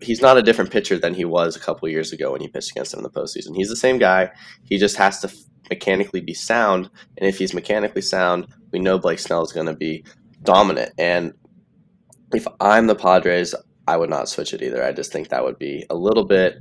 he's 0.00 0.20
not 0.20 0.36
a 0.36 0.42
different 0.42 0.70
pitcher 0.70 0.98
than 0.98 1.14
he 1.14 1.24
was 1.24 1.56
a 1.56 1.60
couple 1.60 1.88
years 1.88 2.12
ago 2.12 2.32
when 2.32 2.40
he 2.40 2.48
pitched 2.48 2.70
against 2.70 2.92
him 2.92 2.98
in 2.98 3.04
the 3.04 3.10
postseason. 3.10 3.56
He's 3.56 3.68
the 3.68 3.76
same 3.76 3.98
guy. 3.98 4.30
He 4.64 4.78
just 4.78 4.96
has 4.96 5.20
to 5.20 5.32
mechanically 5.70 6.20
be 6.20 6.34
sound. 6.34 6.90
And 7.16 7.28
if 7.28 7.38
he's 7.38 7.54
mechanically 7.54 8.02
sound, 8.02 8.46
we 8.72 8.78
know 8.78 8.98
Blake 8.98 9.18
Snell 9.18 9.44
is 9.44 9.52
going 9.52 9.66
to 9.66 9.74
be 9.74 10.04
dominant. 10.42 10.92
And 10.98 11.32
if 12.32 12.46
I'm 12.60 12.86
the 12.86 12.94
Padres, 12.94 13.54
I 13.88 13.96
would 13.96 14.10
not 14.10 14.28
switch 14.28 14.52
it 14.52 14.62
either. 14.62 14.84
I 14.84 14.92
just 14.92 15.12
think 15.12 15.28
that 15.28 15.44
would 15.44 15.58
be 15.58 15.84
a 15.90 15.94
little 15.94 16.24
bit 16.24 16.58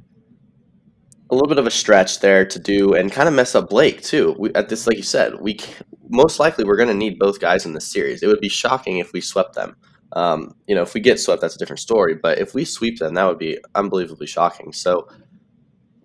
a 1.32 1.34
little 1.34 1.48
bit 1.48 1.58
of 1.58 1.66
a 1.66 1.72
stretch 1.72 2.20
there 2.20 2.46
to 2.46 2.60
do 2.60 2.94
and 2.94 3.12
kind 3.12 3.28
of 3.28 3.34
mess 3.34 3.56
up 3.56 3.70
Blake 3.70 4.04
too. 4.04 4.36
We, 4.38 4.54
at 4.54 4.70
this, 4.70 4.86
like 4.86 4.98
you 4.98 5.04
said, 5.04 5.42
we 5.42 5.60
most 6.08 6.40
likely 6.40 6.66
we're 6.66 6.78
going 6.78 6.90
to 6.90 6.94
need 6.94 7.18
both 7.18 7.40
guys 7.40 7.66
in 7.66 7.74
the 7.74 7.82
series. 7.82 8.22
It 8.22 8.28
would 8.28 8.42
be 8.42 8.50
shocking 8.50 9.00
if 9.00 9.12
we 9.12 9.22
swept 9.22 9.56
them. 9.56 9.76
Um, 10.16 10.56
you 10.66 10.76
know, 10.76 10.82
if 10.82 10.94
we 10.94 11.02
get 11.02 11.20
swept, 11.20 11.42
that's 11.42 11.56
a 11.56 11.60
different 11.60 11.82
story. 11.82 12.16
But 12.16 12.40
if 12.40 12.54
we 12.54 12.66
sweep 12.66 13.00
them, 13.00 13.14
that 13.16 13.26
would 13.26 13.38
be 13.38 13.60
unbelievably 13.76 14.28
shocking. 14.28 14.72
So 14.72 15.08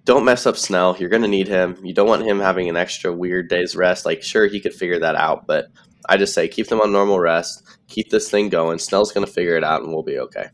don't 0.05 0.25
mess 0.25 0.46
up 0.46 0.57
Snell. 0.57 0.96
You're 0.99 1.09
going 1.09 1.23
to 1.23 1.29
need 1.29 1.46
him. 1.49 1.79
You 1.85 1.94
don't 1.94 2.09
want 2.09 2.27
him 2.27 2.40
having 2.40 2.68
an 2.68 2.77
extra 2.77 3.12
weird 3.12 3.49
day's 3.49 3.77
rest. 3.77 4.05
Like, 4.05 4.23
sure, 4.23 4.46
he 4.46 4.61
could 4.61 4.75
figure 4.75 4.99
that 4.99 5.14
out, 5.14 5.46
but 5.46 5.66
I 6.09 6.16
just 6.16 6.35
say 6.35 6.49
keep 6.49 6.66
them 6.66 6.81
on 6.81 6.92
normal 6.92 7.20
rest. 7.20 7.62
Keep 7.88 8.11
this 8.11 8.31
thing 8.31 8.49
going. 8.49 8.79
Snell's 8.79 9.12
going 9.12 9.27
to 9.27 9.33
figure 9.33 9.57
it 9.57 9.64
out, 9.64 9.83
and 9.83 9.92
we'll 9.92 10.03
be 10.03 10.18
okay. 10.18 10.46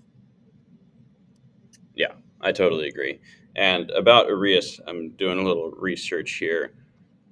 Yeah, 1.95 2.13
I 2.41 2.53
totally 2.53 2.89
agree. 2.89 3.21
And 3.55 3.91
about 3.93 4.27
Urias, 4.27 4.81
I'm 4.87 5.13
doing 5.13 5.39
a 5.39 5.43
little 5.43 5.71
research 5.71 6.33
here. 6.33 6.75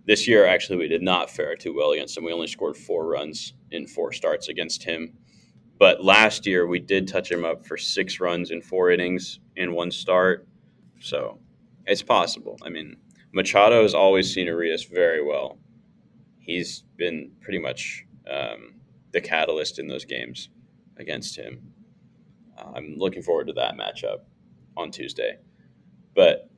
This 0.06 0.26
year, 0.26 0.46
actually, 0.46 0.78
we 0.78 0.88
did 0.88 1.02
not 1.02 1.30
fare 1.30 1.56
too 1.56 1.74
well 1.74 1.92
against 1.92 2.16
him. 2.16 2.24
We 2.24 2.32
only 2.32 2.46
scored 2.46 2.76
four 2.76 3.06
runs 3.06 3.54
in 3.70 3.86
four 3.86 4.12
starts 4.12 4.48
against 4.48 4.84
him. 4.84 5.18
But 5.84 6.02
last 6.02 6.46
year, 6.46 6.66
we 6.66 6.78
did 6.78 7.06
touch 7.06 7.30
him 7.30 7.44
up 7.44 7.66
for 7.66 7.76
six 7.76 8.18
runs 8.18 8.50
in 8.50 8.62
four 8.62 8.90
innings 8.90 9.40
in 9.54 9.74
one 9.74 9.90
start. 9.90 10.48
So 10.98 11.38
it's 11.84 12.02
possible. 12.02 12.56
I 12.64 12.70
mean, 12.70 12.96
Machado 13.34 13.82
has 13.82 13.92
always 13.92 14.32
seen 14.32 14.46
Urias 14.46 14.84
very 14.84 15.22
well. 15.22 15.58
He's 16.38 16.84
been 16.96 17.32
pretty 17.42 17.58
much 17.58 18.06
um, 18.30 18.76
the 19.12 19.20
catalyst 19.20 19.78
in 19.78 19.86
those 19.86 20.06
games 20.06 20.48
against 20.96 21.36
him. 21.36 21.60
I'm 22.56 22.94
looking 22.96 23.22
forward 23.22 23.48
to 23.48 23.52
that 23.52 23.74
matchup 23.74 24.20
on 24.78 24.90
Tuesday. 24.90 25.36
But 26.16 26.48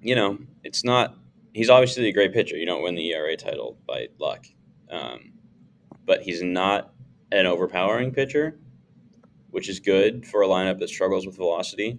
you 0.00 0.16
know, 0.16 0.38
it's 0.64 0.82
not. 0.82 1.14
He's 1.52 1.70
obviously 1.70 2.08
a 2.08 2.12
great 2.12 2.32
pitcher. 2.32 2.56
You 2.56 2.66
don't 2.66 2.82
win 2.82 2.96
the 2.96 3.12
ERA 3.12 3.36
title 3.36 3.78
by 3.86 4.08
luck, 4.18 4.44
um, 4.90 5.34
but 6.04 6.22
he's 6.22 6.42
not 6.42 6.94
an 7.32 7.46
overpowering 7.46 8.12
pitcher, 8.12 8.58
which 9.50 9.68
is 9.68 9.80
good 9.80 10.26
for 10.26 10.42
a 10.42 10.46
lineup 10.46 10.78
that 10.78 10.88
struggles 10.88 11.26
with 11.26 11.36
velocity. 11.36 11.98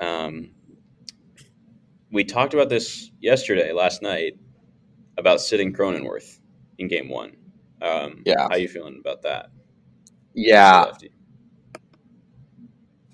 Um, 0.00 0.50
we 2.10 2.24
talked 2.24 2.54
about 2.54 2.68
this 2.68 3.10
yesterday, 3.20 3.72
last 3.72 4.02
night, 4.02 4.38
about 5.18 5.40
sitting 5.40 5.72
Cronenworth 5.72 6.40
in 6.78 6.88
Game 6.88 7.08
One. 7.08 7.36
Um, 7.82 8.22
yeah, 8.24 8.48
how 8.48 8.56
you 8.56 8.68
feeling 8.68 8.98
about 9.00 9.22
that? 9.22 9.50
Yeah, 10.34 10.92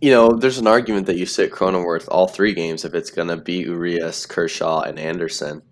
you 0.01 0.11
know, 0.11 0.31
there's 0.31 0.59
an 0.59 0.67
argument 0.67 1.07
that 1.07 1.19
you 1.19 1.27
sit 1.27 1.53
Cronenworth 1.53 2.09
all 2.09 2.27
three 2.27 2.55
games 2.55 2.85
if 2.85 2.95
it's 2.95 3.11
going 3.11 3.29
to 3.29 3.37
be 3.37 3.59
Urias, 3.59 4.25
Kershaw, 4.25 4.83
and 4.83 4.99
Anderson, 4.99 5.63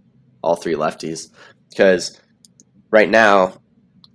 all 0.43 0.57
three 0.57 0.75
lefties. 0.75 1.31
Because 1.71 2.21
right 2.91 3.09
now, 3.09 3.55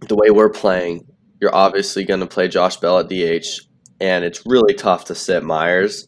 the 0.07 0.15
way 0.15 0.29
we're 0.29 0.49
playing, 0.49 1.05
you're 1.41 1.53
obviously 1.53 2.03
going 2.03 2.19
to 2.19 2.27
play 2.27 2.47
Josh 2.47 2.77
Bell 2.77 2.99
at 2.99 3.09
DH, 3.09 3.67
and 3.99 4.23
it's 4.23 4.45
really 4.45 4.73
tough 4.73 5.05
to 5.05 5.15
sit 5.15 5.43
Myers. 5.43 6.07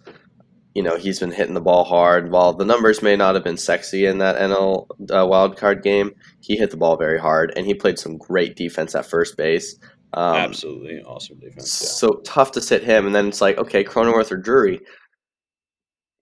You 0.74 0.84
know, 0.84 0.98
he's 0.98 1.20
been 1.20 1.32
hitting 1.32 1.54
the 1.54 1.62
ball 1.62 1.86
hard. 1.86 2.32
While 2.32 2.54
the 2.54 2.66
numbers 2.66 3.02
may 3.02 3.16
not 3.16 3.36
have 3.36 3.44
been 3.44 3.58
sexy 3.58 4.06
in 4.06 4.18
that 4.20 4.38
NL 4.38 4.88
uh, 5.10 5.26
wildcard 5.26 5.84
game, 5.84 6.12
he 6.42 6.58
hit 6.58 6.72
the 6.72 6.78
ball 6.78 6.98
very 6.98 7.20
hard, 7.20 7.54
and 7.56 7.66
he 7.66 7.74
played 7.74 7.98
some 7.98 8.18
great 8.18 8.56
defense 8.56 8.96
at 8.96 9.06
first 9.06 9.38
base. 9.38 9.78
Um, 10.14 10.36
Absolutely 10.36 11.02
awesome 11.04 11.40
defense. 11.40 11.82
Yeah. 11.82 11.90
So 11.90 12.22
tough 12.26 12.52
to 12.54 12.62
sit 12.62 12.84
him, 12.84 13.06
and 13.06 13.16
then 13.16 13.28
it's 13.28 13.42
like, 13.42 13.58
okay, 13.58 13.84
Cronenworth 13.84 14.32
or 14.32 14.38
Drury. 14.38 14.82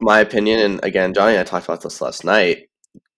My 0.02 0.20
opinion, 0.20 0.60
and 0.60 0.84
again, 0.84 1.14
Johnny 1.14 1.34
and 1.34 1.42
I 1.42 1.44
talked 1.44 1.66
about 1.66 1.82
this 1.82 2.02
last 2.02 2.24
night. 2.24 2.70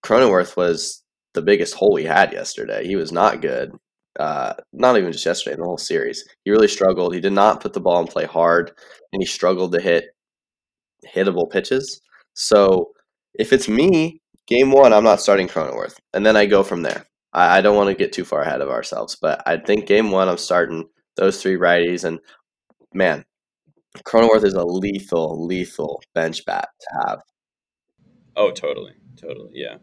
Cronenworth 0.04 0.56
was 0.56 1.04
the 1.34 1.41
biggest 1.41 1.74
hole 1.74 1.94
we 1.94 2.04
had 2.04 2.34
yesterday. 2.34 2.86
He 2.86 2.96
was 2.96 3.12
not 3.12 3.41
good. 3.41 3.72
Uh, 4.19 4.54
not 4.71 4.97
even 4.97 5.12
just 5.12 5.25
yesterday, 5.25 5.56
in 5.56 5.60
the 5.60 5.65
whole 5.65 5.78
series. 5.78 6.28
He 6.43 6.51
really 6.51 6.67
struggled. 6.67 7.13
He 7.13 7.19
did 7.19 7.34
not 7.34 7.62
put 7.62 7.73
the 7.73 7.82
ball 7.82 7.99
in 8.01 8.08
play 8.08 8.25
hard, 8.25 8.71
and 9.12 9.21
he 9.21 9.25
struggled 9.25 9.73
to 9.73 9.82
hit 9.82 10.06
hittable 11.13 11.49
pitches. 11.49 12.01
So 12.34 12.91
if 13.34 13.51
it's 13.51 13.67
me, 13.67 14.21
game 14.47 14.71
one, 14.71 14.93
I'm 14.93 15.04
not 15.04 15.21
starting 15.21 15.47
Cronenworth, 15.47 15.97
and 16.13 16.25
then 16.25 16.38
I 16.38 16.45
go 16.45 16.63
from 16.63 16.82
there. 16.82 17.06
I, 17.34 17.58
I 17.58 17.62
don't 17.62 17.75
want 17.75 17.89
to 17.89 17.95
get 17.95 18.13
too 18.13 18.25
far 18.25 18.41
ahead 18.41 18.62
of 18.62 18.69
ourselves, 18.69 19.17
but 19.21 19.41
I 19.45 19.58
think 19.58 19.86
game 19.86 20.12
one, 20.12 20.30
I'm 20.30 20.38
starting 20.38 20.88
those 21.17 21.41
three 21.41 21.56
righties, 21.58 22.04
and 22.04 22.19
man, 22.93 23.25
Cronenworth 24.06 24.43
is 24.43 24.54
a 24.54 24.63
lethal, 24.63 25.45
lethal 25.45 26.01
bench 26.13 26.45
bat 26.45 26.69
to 26.80 27.08
have. 27.08 27.19
Oh, 28.36 28.51
totally, 28.51 28.93
totally, 29.17 29.51
yeah. 29.54 29.78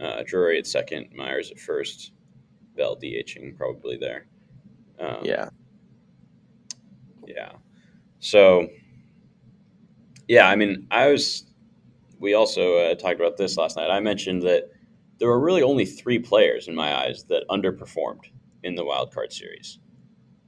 Uh, 0.00 0.22
Drury 0.26 0.58
at 0.58 0.66
second, 0.66 1.08
Myers 1.14 1.50
at 1.50 1.60
first, 1.60 2.12
Bell 2.76 2.96
DHing 2.96 3.56
probably 3.56 3.96
there. 3.96 4.26
Um, 4.98 5.18
yeah, 5.22 5.48
yeah. 7.26 7.52
So, 8.20 8.68
yeah, 10.28 10.48
I 10.48 10.56
mean, 10.56 10.86
I 10.90 11.08
was. 11.08 11.44
We 12.18 12.34
also 12.34 12.76
uh, 12.76 12.94
talked 12.94 13.18
about 13.18 13.36
this 13.36 13.56
last 13.56 13.76
night. 13.76 13.90
I 13.90 13.98
mentioned 13.98 14.42
that 14.42 14.70
there 15.18 15.28
were 15.28 15.40
really 15.40 15.62
only 15.62 15.84
three 15.84 16.18
players 16.18 16.68
in 16.68 16.74
my 16.74 16.94
eyes 16.94 17.24
that 17.24 17.44
underperformed 17.48 18.26
in 18.62 18.74
the 18.74 18.84
wild 18.84 19.12
card 19.12 19.32
series. 19.32 19.78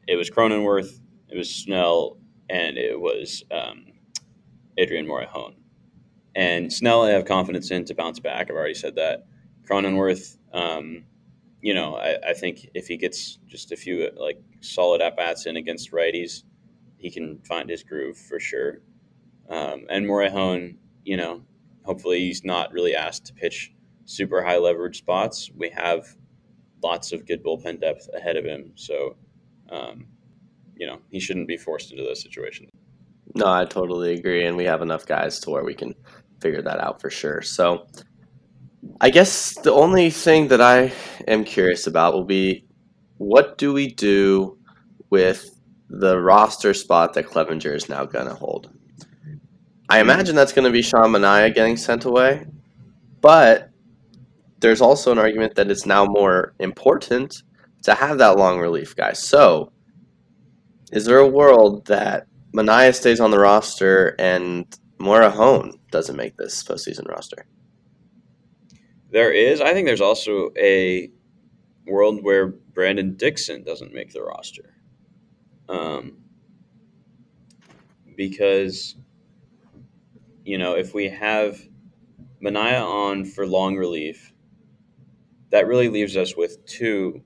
It 0.06 0.16
was 0.16 0.30
Cronenworth, 0.30 1.00
it 1.28 1.37
was 1.37 1.48
Snell, 1.48 2.18
and 2.50 2.76
it 2.76 2.98
was 2.98 3.44
um, 3.50 3.87
Adrian 4.78 5.06
Morejon. 5.06 5.54
And 6.34 6.72
Snell, 6.72 7.02
I 7.02 7.10
have 7.10 7.24
confidence 7.24 7.70
in 7.70 7.84
to 7.87 7.94
bounce 7.94 8.18
back. 8.18 8.50
I've 8.50 8.56
already 8.56 8.74
said 8.74 8.96
that. 8.96 9.26
Cronenworth, 9.68 10.37
um, 10.52 11.04
you 11.64 11.72
know, 11.72 11.96
I, 11.96 12.18
I, 12.29 12.33
think 12.35 12.68
if 12.74 12.88
he 12.88 12.98
gets 12.98 13.38
just 13.46 13.72
a 13.72 13.77
few 13.77 14.11
like 14.18 14.38
solid 14.61 15.00
at 15.00 15.16
bats 15.16 15.46
in 15.46 15.57
against 15.57 15.92
righties, 15.92 16.42
he 16.98 17.11
can 17.11 17.38
find 17.38 17.70
his 17.70 17.83
groove 17.83 18.18
for 18.18 18.38
sure. 18.38 18.83
Um, 19.48 19.87
and 19.88 20.05
Morejon, 20.05 20.77
you 21.05 21.16
know, 21.16 21.40
hopefully 21.83 22.20
he's 22.20 22.44
not 22.44 22.70
really 22.74 22.94
asked 22.94 23.24
to 23.27 23.33
pitch 23.33 23.72
super 24.05 24.44
high 24.44 24.59
leverage 24.59 24.98
spots. 24.98 25.50
We 25.57 25.70
have 25.70 26.07
lots 26.83 27.12
of 27.12 27.27
good 27.27 27.42
bullpen 27.42 27.81
depth 27.81 28.11
ahead 28.12 28.37
of 28.37 28.44
him. 28.44 28.72
So, 28.74 29.16
um, 29.70 30.05
you 30.77 30.87
know, 30.87 30.98
he 31.11 31.18
shouldn't 31.18 31.48
be 31.48 31.57
forced 31.57 31.92
into 31.92 32.05
those 32.05 32.20
situations. 32.20 32.68
No, 33.35 33.50
I 33.50 33.64
totally 33.64 34.12
agree. 34.12 34.44
And 34.44 34.59
we 34.59 34.64
have 34.66 34.83
enough 34.83 35.07
guys 35.07 35.40
to 35.40 35.50
where 35.50 35.64
we 35.64 35.74
can 35.74 35.94
figure 36.42 36.61
that 36.61 36.79
out 36.79 37.00
for 37.00 37.09
sure. 37.09 37.40
So, 37.40 37.87
I 39.00 39.11
guess 39.11 39.54
the 39.59 39.72
only 39.72 40.11
thing 40.11 40.48
that 40.48 40.61
I 40.61 40.92
am 41.26 41.44
curious 41.44 41.87
about 41.87 42.14
will 42.14 42.24
be 42.24 42.64
what 43.18 43.59
do 43.59 43.72
we 43.72 43.88
do 43.88 44.59
with 45.11 45.50
the 45.90 46.20
roster 46.20 46.72
spot 46.74 47.14
that 47.14 47.26
Clevinger 47.26 47.74
is 47.74 47.88
now 47.88 48.04
going 48.04 48.28
to 48.28 48.35
hold? 48.35 48.70
I 49.88 50.00
imagine 50.00 50.37
that's 50.37 50.52
going 50.52 50.64
to 50.64 50.70
be 50.70 50.83
Sean 50.83 51.11
Manaea 51.11 51.54
getting 51.54 51.76
sent 51.76 52.04
away, 52.04 52.46
but 53.20 53.70
there's 54.61 54.80
also 54.80 55.12
an 55.12 55.18
argument 55.18 55.57
that 55.57 55.70
it's 55.70 55.87
now 55.87 56.07
more 56.07 56.54
important 56.59 57.42
to 57.83 57.94
have 57.94 58.18
that 58.18 58.38
long 58.38 58.61
relief 58.61 58.96
guy. 58.96 59.12
So, 59.12 59.72
is 60.92 61.04
there 61.04 61.18
a 61.18 61.28
world 61.28 61.87
that 61.87 62.26
Manaea 62.54 62.94
stays 62.94 63.20
on 63.20 63.30
the 63.30 63.40
roster 63.40 64.14
and 64.18 64.66
Morejon 64.98 65.72
doesn't 65.90 66.16
make 66.16 66.37
this 66.37 66.62
postseason 66.62 67.09
roster? 67.09 67.46
There 69.14 69.31
is. 69.31 69.61
I 69.61 69.72
think 69.72 69.87
there's 69.87 70.00
also 70.00 70.50
a 70.59 71.09
world 71.87 72.24
where 72.24 72.48
Brandon 72.48 73.14
Dixon 73.14 73.62
doesn't 73.62 73.94
make 73.94 74.12
the 74.12 74.24
roster. 74.24 74.74
Um, 75.68 76.16
because, 78.16 78.96
you 80.44 80.59
know, 80.59 80.74
if 80.74 80.94
we 80.94 81.11
have 81.11 81.61
Manaea 82.42 82.85
on 82.85 83.24
for 83.24 83.46
long 83.46 83.77
relief, 83.77 84.33
that 85.50 85.68
really 85.68 85.88
leaves 85.88 86.16
us 86.16 86.37
with 86.37 86.66
two 86.66 87.22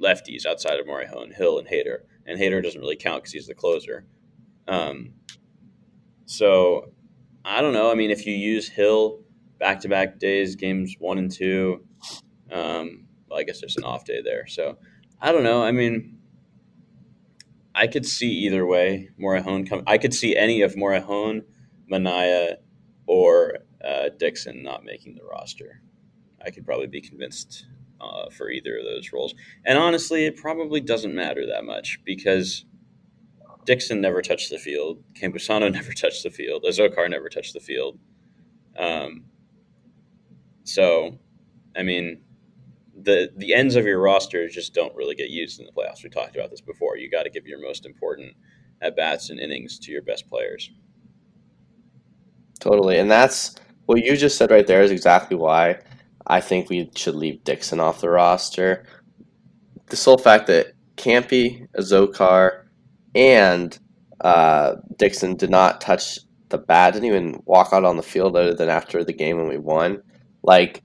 lefties 0.00 0.46
outside 0.46 0.78
of 0.78 0.86
Morejon, 0.86 1.34
Hill 1.34 1.58
and 1.58 1.66
Hader. 1.66 2.02
And 2.26 2.38
Hader 2.38 2.62
doesn't 2.62 2.80
really 2.80 2.94
count 2.94 3.24
because 3.24 3.32
he's 3.32 3.48
the 3.48 3.56
closer. 3.56 4.06
Um, 4.68 5.14
so 6.26 6.92
I 7.44 7.60
don't 7.60 7.72
know. 7.72 7.90
I 7.90 7.96
mean, 7.96 8.12
if 8.12 8.24
you 8.24 8.36
use 8.36 8.68
Hill 8.68 9.23
back 9.58 9.80
to 9.80 9.88
back 9.88 10.18
days, 10.18 10.56
games 10.56 10.96
one 10.98 11.18
and 11.18 11.30
two, 11.30 11.84
um, 12.50 13.06
well, 13.28 13.38
I 13.38 13.42
guess 13.42 13.60
there's 13.60 13.76
an 13.76 13.84
off 13.84 14.04
day 14.04 14.20
there. 14.22 14.46
So 14.46 14.78
I 15.20 15.32
don't 15.32 15.42
know. 15.42 15.62
I 15.62 15.72
mean, 15.72 16.18
I 17.74 17.86
could 17.86 18.06
see 18.06 18.30
either 18.30 18.64
way. 18.64 19.10
Morejon 19.20 19.68
come. 19.68 19.82
I 19.86 19.98
could 19.98 20.14
see 20.14 20.36
any 20.36 20.62
of 20.62 20.74
Morejon, 20.74 21.42
Manaea, 21.90 22.56
or 23.06 23.58
uh, 23.84 24.10
Dixon 24.18 24.62
not 24.62 24.84
making 24.84 25.16
the 25.16 25.24
roster. 25.24 25.82
I 26.44 26.50
could 26.50 26.64
probably 26.64 26.86
be 26.86 27.00
convinced 27.00 27.66
uh, 28.00 28.30
for 28.30 28.50
either 28.50 28.78
of 28.78 28.84
those 28.84 29.12
roles. 29.12 29.34
And 29.64 29.78
honestly, 29.78 30.26
it 30.26 30.36
probably 30.36 30.80
doesn't 30.80 31.14
matter 31.14 31.46
that 31.46 31.64
much 31.64 32.00
because 32.04 32.64
Dixon 33.64 34.00
never 34.00 34.22
touched 34.22 34.50
the 34.50 34.58
field. 34.58 35.02
Campusano 35.14 35.72
never 35.72 35.92
touched 35.92 36.22
the 36.22 36.30
field. 36.30 36.64
Azocar 36.64 37.08
never 37.08 37.28
touched 37.28 37.54
the 37.54 37.60
field. 37.60 37.98
Um, 38.76 39.24
so, 40.64 41.18
I 41.76 41.82
mean, 41.82 42.20
the 42.96 43.30
the 43.36 43.54
ends 43.54 43.76
of 43.76 43.86
your 43.86 44.00
roster 44.00 44.48
just 44.48 44.74
don't 44.74 44.94
really 44.94 45.14
get 45.14 45.30
used 45.30 45.60
in 45.60 45.66
the 45.66 45.72
playoffs. 45.72 46.02
We 46.02 46.10
talked 46.10 46.36
about 46.36 46.50
this 46.50 46.60
before. 46.60 46.96
You 46.96 47.10
got 47.10 47.24
to 47.24 47.30
give 47.30 47.46
your 47.46 47.60
most 47.60 47.86
important 47.86 48.34
at 48.80 48.96
bats 48.96 49.30
and 49.30 49.38
innings 49.38 49.78
to 49.80 49.92
your 49.92 50.02
best 50.02 50.28
players. 50.28 50.70
Totally, 52.60 52.98
and 52.98 53.10
that's 53.10 53.56
what 53.86 54.02
you 54.02 54.16
just 54.16 54.38
said 54.38 54.50
right 54.50 54.66
there. 54.66 54.82
Is 54.82 54.90
exactly 54.90 55.36
why 55.36 55.80
I 56.26 56.40
think 56.40 56.70
we 56.70 56.90
should 56.94 57.14
leave 57.14 57.44
Dixon 57.44 57.80
off 57.80 58.00
the 58.00 58.10
roster. 58.10 58.86
The 59.86 59.96
sole 59.96 60.18
fact 60.18 60.46
that 60.46 60.72
Campy, 60.96 61.68
Azocar, 61.76 62.64
and 63.14 63.78
uh, 64.20 64.76
Dixon 64.96 65.36
did 65.36 65.50
not 65.50 65.80
touch 65.80 66.20
the 66.48 66.58
bat, 66.58 66.94
didn't 66.94 67.08
even 67.08 67.42
walk 67.44 67.70
out 67.72 67.84
on 67.84 67.96
the 67.96 68.02
field 68.02 68.36
other 68.36 68.54
than 68.54 68.68
after 68.68 69.04
the 69.04 69.12
game 69.12 69.36
when 69.36 69.48
we 69.48 69.58
won. 69.58 70.02
Like, 70.44 70.82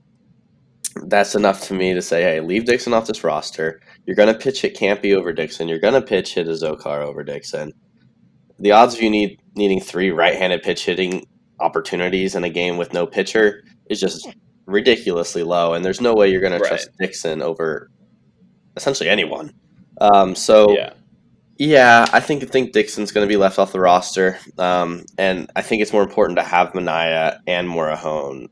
that's 1.06 1.36
enough 1.36 1.62
to 1.68 1.74
me 1.74 1.94
to 1.94 2.02
say, 2.02 2.24
hey, 2.24 2.40
leave 2.40 2.66
Dixon 2.66 2.94
off 2.94 3.06
this 3.06 3.24
roster. 3.24 3.82
You're 4.06 4.16
going 4.16 4.34
to 4.34 4.40
pitch 4.40 4.62
hit 4.62 4.76
Campy 4.76 5.14
over 5.14 5.34
Dixon. 5.34 5.68
You're 5.68 5.80
going 5.80 5.94
to 5.94 6.02
pitch 6.02 6.34
hit 6.34 6.48
Azocar 6.48 7.06
over 7.06 7.24
Dixon. 7.24 7.74
The 8.58 8.72
odds 8.72 8.96
of 8.96 9.02
you 9.02 9.10
need 9.10 9.40
needing 9.56 9.80
three 9.80 10.12
right-handed 10.12 10.64
pitch 10.64 10.86
hitting 10.86 11.28
opportunities 11.60 12.36
in 12.36 12.44
a 12.46 12.50
game 12.50 12.78
with 12.78 12.94
no 12.94 13.06
pitcher 13.06 13.64
is 13.90 14.00
just 14.00 14.28
ridiculously 14.66 15.44
low, 15.44 15.74
and 15.74 15.84
there's 15.84 16.02
no 16.02 16.14
way 16.14 16.32
you're 16.32 16.42
going 16.42 16.54
right. 16.54 16.64
to 16.64 16.68
trust 16.68 16.90
Dixon 16.98 17.42
over 17.42 17.92
essentially 18.78 19.10
anyone. 19.10 19.54
Um, 20.00 20.36
so, 20.36 20.72
yeah. 20.72 20.94
Yeah, 21.62 22.06
I 22.14 22.22
think 22.22 22.42
I 22.42 22.46
think 22.46 22.72
Dixon's 22.72 23.12
going 23.12 23.28
to 23.28 23.30
be 23.30 23.36
left 23.36 23.60
off 23.60 23.74
the 23.74 23.82
roster, 23.82 24.40
um, 24.58 25.04
and 25.18 25.52
I 25.58 25.62
think 25.62 25.82
it's 25.82 25.92
more 25.92 26.04
important 26.04 26.40
to 26.40 26.44
have 26.44 26.72
Manaea 26.72 27.40
and 27.48 27.68
Morejon 27.68 28.48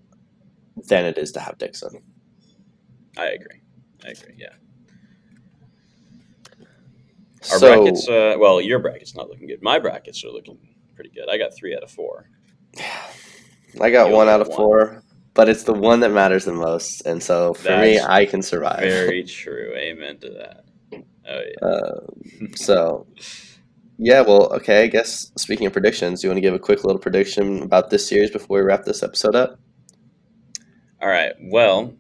than 0.86 1.06
it 1.06 1.18
is 1.18 1.32
to 1.34 1.40
have 1.40 1.58
Dixon. 1.58 2.02
I 3.18 3.28
agree. 3.28 3.62
I 4.06 4.10
agree. 4.10 4.36
Yeah. 4.38 4.54
Our 7.52 7.60
so, 7.60 7.84
brackets, 7.84 8.08
uh, 8.08 8.36
well, 8.38 8.60
your 8.60 8.80
bracket's 8.80 9.16
not 9.16 9.30
looking 9.30 9.48
good. 9.48 9.62
My 9.62 9.80
brackets 9.80 10.24
are 10.24 10.30
looking 10.30 10.58
pretty 10.96 11.12
good. 11.12 11.30
I 11.30 11.38
got 11.38 11.56
three 11.56 11.76
out 11.76 11.84
of 11.84 11.92
four. 11.92 12.30
I 13.82 13.90
got 13.90 14.10
you 14.10 14.16
one 14.16 14.28
out 14.28 14.42
of 14.42 14.48
one. 14.48 14.58
four, 14.58 15.04
but 15.34 15.48
it's 15.48 15.64
the 15.64 15.74
one 15.74 16.00
that 16.02 16.12
matters 16.12 16.46
the 16.46 16.54
most, 16.54 17.06
and 17.06 17.22
so 17.22 17.54
for 17.54 17.64
That's 17.64 17.82
me, 17.82 18.00
I 18.00 18.26
can 18.26 18.42
survive. 18.42 18.80
Very 18.80 19.24
true. 19.28 19.74
Amen 19.78 20.18
to 20.20 20.30
that. 20.32 20.64
Oh 21.30 21.42
yeah. 21.62 21.68
Uh, 21.68 22.00
so, 22.56 23.08
yeah. 23.98 24.22
Well, 24.22 24.52
okay. 24.54 24.84
I 24.84 24.88
guess 24.88 25.32
speaking 25.38 25.68
of 25.68 25.74
predictions, 25.74 26.22
do 26.22 26.28
you 26.28 26.32
want 26.32 26.38
to 26.38 26.42
give 26.42 26.54
a 26.54 26.60
quick 26.60 26.84
little 26.84 27.00
prediction 27.00 27.62
about 27.62 27.92
this 27.92 28.08
series 28.08 28.32
before 28.32 28.58
we 28.58 28.64
wrap 28.64 28.84
this 28.84 29.04
episode 29.04 29.36
up? 29.36 29.60
All 31.00 31.10
right. 31.10 31.34
Well, 31.40 31.94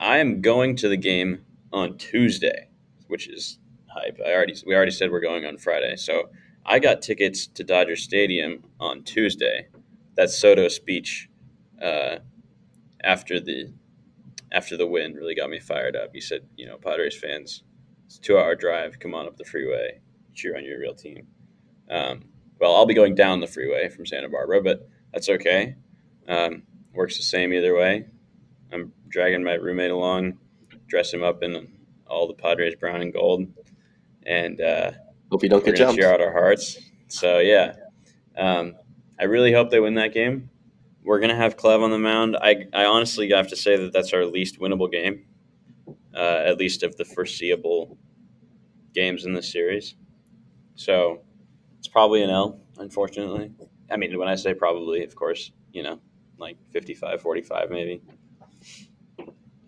I 0.00 0.18
am 0.18 0.40
going 0.40 0.76
to 0.76 0.88
the 0.88 0.96
game 0.96 1.44
on 1.70 1.98
Tuesday, 1.98 2.68
which 3.06 3.28
is 3.28 3.58
hype. 3.88 4.18
I 4.24 4.32
already 4.32 4.54
we 4.66 4.74
already 4.74 4.90
said 4.90 5.10
we're 5.10 5.20
going 5.20 5.44
on 5.44 5.58
Friday, 5.58 5.96
so 5.96 6.30
I 6.64 6.78
got 6.78 7.02
tickets 7.02 7.46
to 7.46 7.62
Dodger 7.62 7.94
Stadium 7.94 8.64
on 8.80 9.02
Tuesday. 9.02 9.68
That 10.16 10.30
Soto 10.30 10.68
speech 10.68 11.28
uh, 11.82 12.20
after 13.04 13.38
the 13.38 13.74
after 14.50 14.78
the 14.78 14.86
win 14.86 15.12
really 15.12 15.34
got 15.34 15.50
me 15.50 15.60
fired 15.60 15.94
up. 15.94 16.14
He 16.14 16.20
said, 16.22 16.46
"You 16.56 16.68
know, 16.68 16.78
Padres 16.78 17.18
fans, 17.18 17.64
it's 18.06 18.16
a 18.16 18.20
two-hour 18.22 18.54
drive. 18.54 18.98
Come 18.98 19.14
on 19.14 19.26
up 19.26 19.36
the 19.36 19.44
freeway, 19.44 20.00
cheer 20.32 20.56
on 20.56 20.64
your 20.64 20.80
real 20.80 20.94
team." 20.94 21.26
Um, 21.90 22.24
well, 22.58 22.74
I'll 22.74 22.86
be 22.86 22.94
going 22.94 23.14
down 23.14 23.40
the 23.40 23.46
freeway 23.46 23.90
from 23.90 24.06
Santa 24.06 24.30
Barbara, 24.30 24.62
but 24.62 24.88
that's 25.12 25.28
okay. 25.28 25.76
Um, 26.26 26.62
works 26.94 27.18
the 27.18 27.22
same 27.22 27.52
either 27.52 27.74
way. 27.74 28.06
I'm 28.72 28.92
dragging 29.08 29.42
my 29.42 29.54
roommate 29.54 29.90
along, 29.90 30.38
dress 30.86 31.12
him 31.12 31.22
up 31.22 31.42
in 31.42 31.68
all 32.06 32.26
the 32.26 32.34
Padres 32.34 32.74
brown 32.74 33.02
and 33.02 33.12
gold, 33.12 33.46
and 34.26 34.60
uh, 34.60 34.92
hope 35.30 35.42
you 35.42 35.48
don't 35.48 35.64
get 35.64 35.76
jumped. 35.76 36.00
Cheer 36.00 36.12
out 36.12 36.20
our 36.20 36.32
hearts. 36.32 36.78
So 37.08 37.38
yeah, 37.38 37.74
um, 38.36 38.74
I 39.18 39.24
really 39.24 39.52
hope 39.52 39.70
they 39.70 39.80
win 39.80 39.94
that 39.94 40.12
game. 40.12 40.50
We're 41.02 41.20
gonna 41.20 41.36
have 41.36 41.56
Clev 41.56 41.82
on 41.82 41.90
the 41.90 41.98
mound. 41.98 42.36
I, 42.40 42.66
I 42.72 42.84
honestly 42.84 43.30
have 43.30 43.48
to 43.48 43.56
say 43.56 43.76
that 43.76 43.92
that's 43.92 44.12
our 44.12 44.26
least 44.26 44.60
winnable 44.60 44.90
game, 44.90 45.24
uh, 46.14 46.42
at 46.44 46.58
least 46.58 46.82
of 46.82 46.96
the 46.96 47.04
foreseeable 47.04 47.96
games 48.94 49.24
in 49.24 49.32
this 49.32 49.50
series. 49.50 49.94
So 50.74 51.22
it's 51.78 51.88
probably 51.88 52.22
an 52.22 52.30
L, 52.30 52.60
unfortunately. 52.78 53.52
I 53.90 53.96
mean, 53.96 54.18
when 54.18 54.28
I 54.28 54.34
say 54.34 54.54
probably, 54.54 55.02
of 55.02 55.14
course, 55.14 55.50
you 55.72 55.82
know, 55.82 56.00
like 56.38 56.56
55 56.72 57.20
45 57.20 57.70
maybe. 57.70 58.02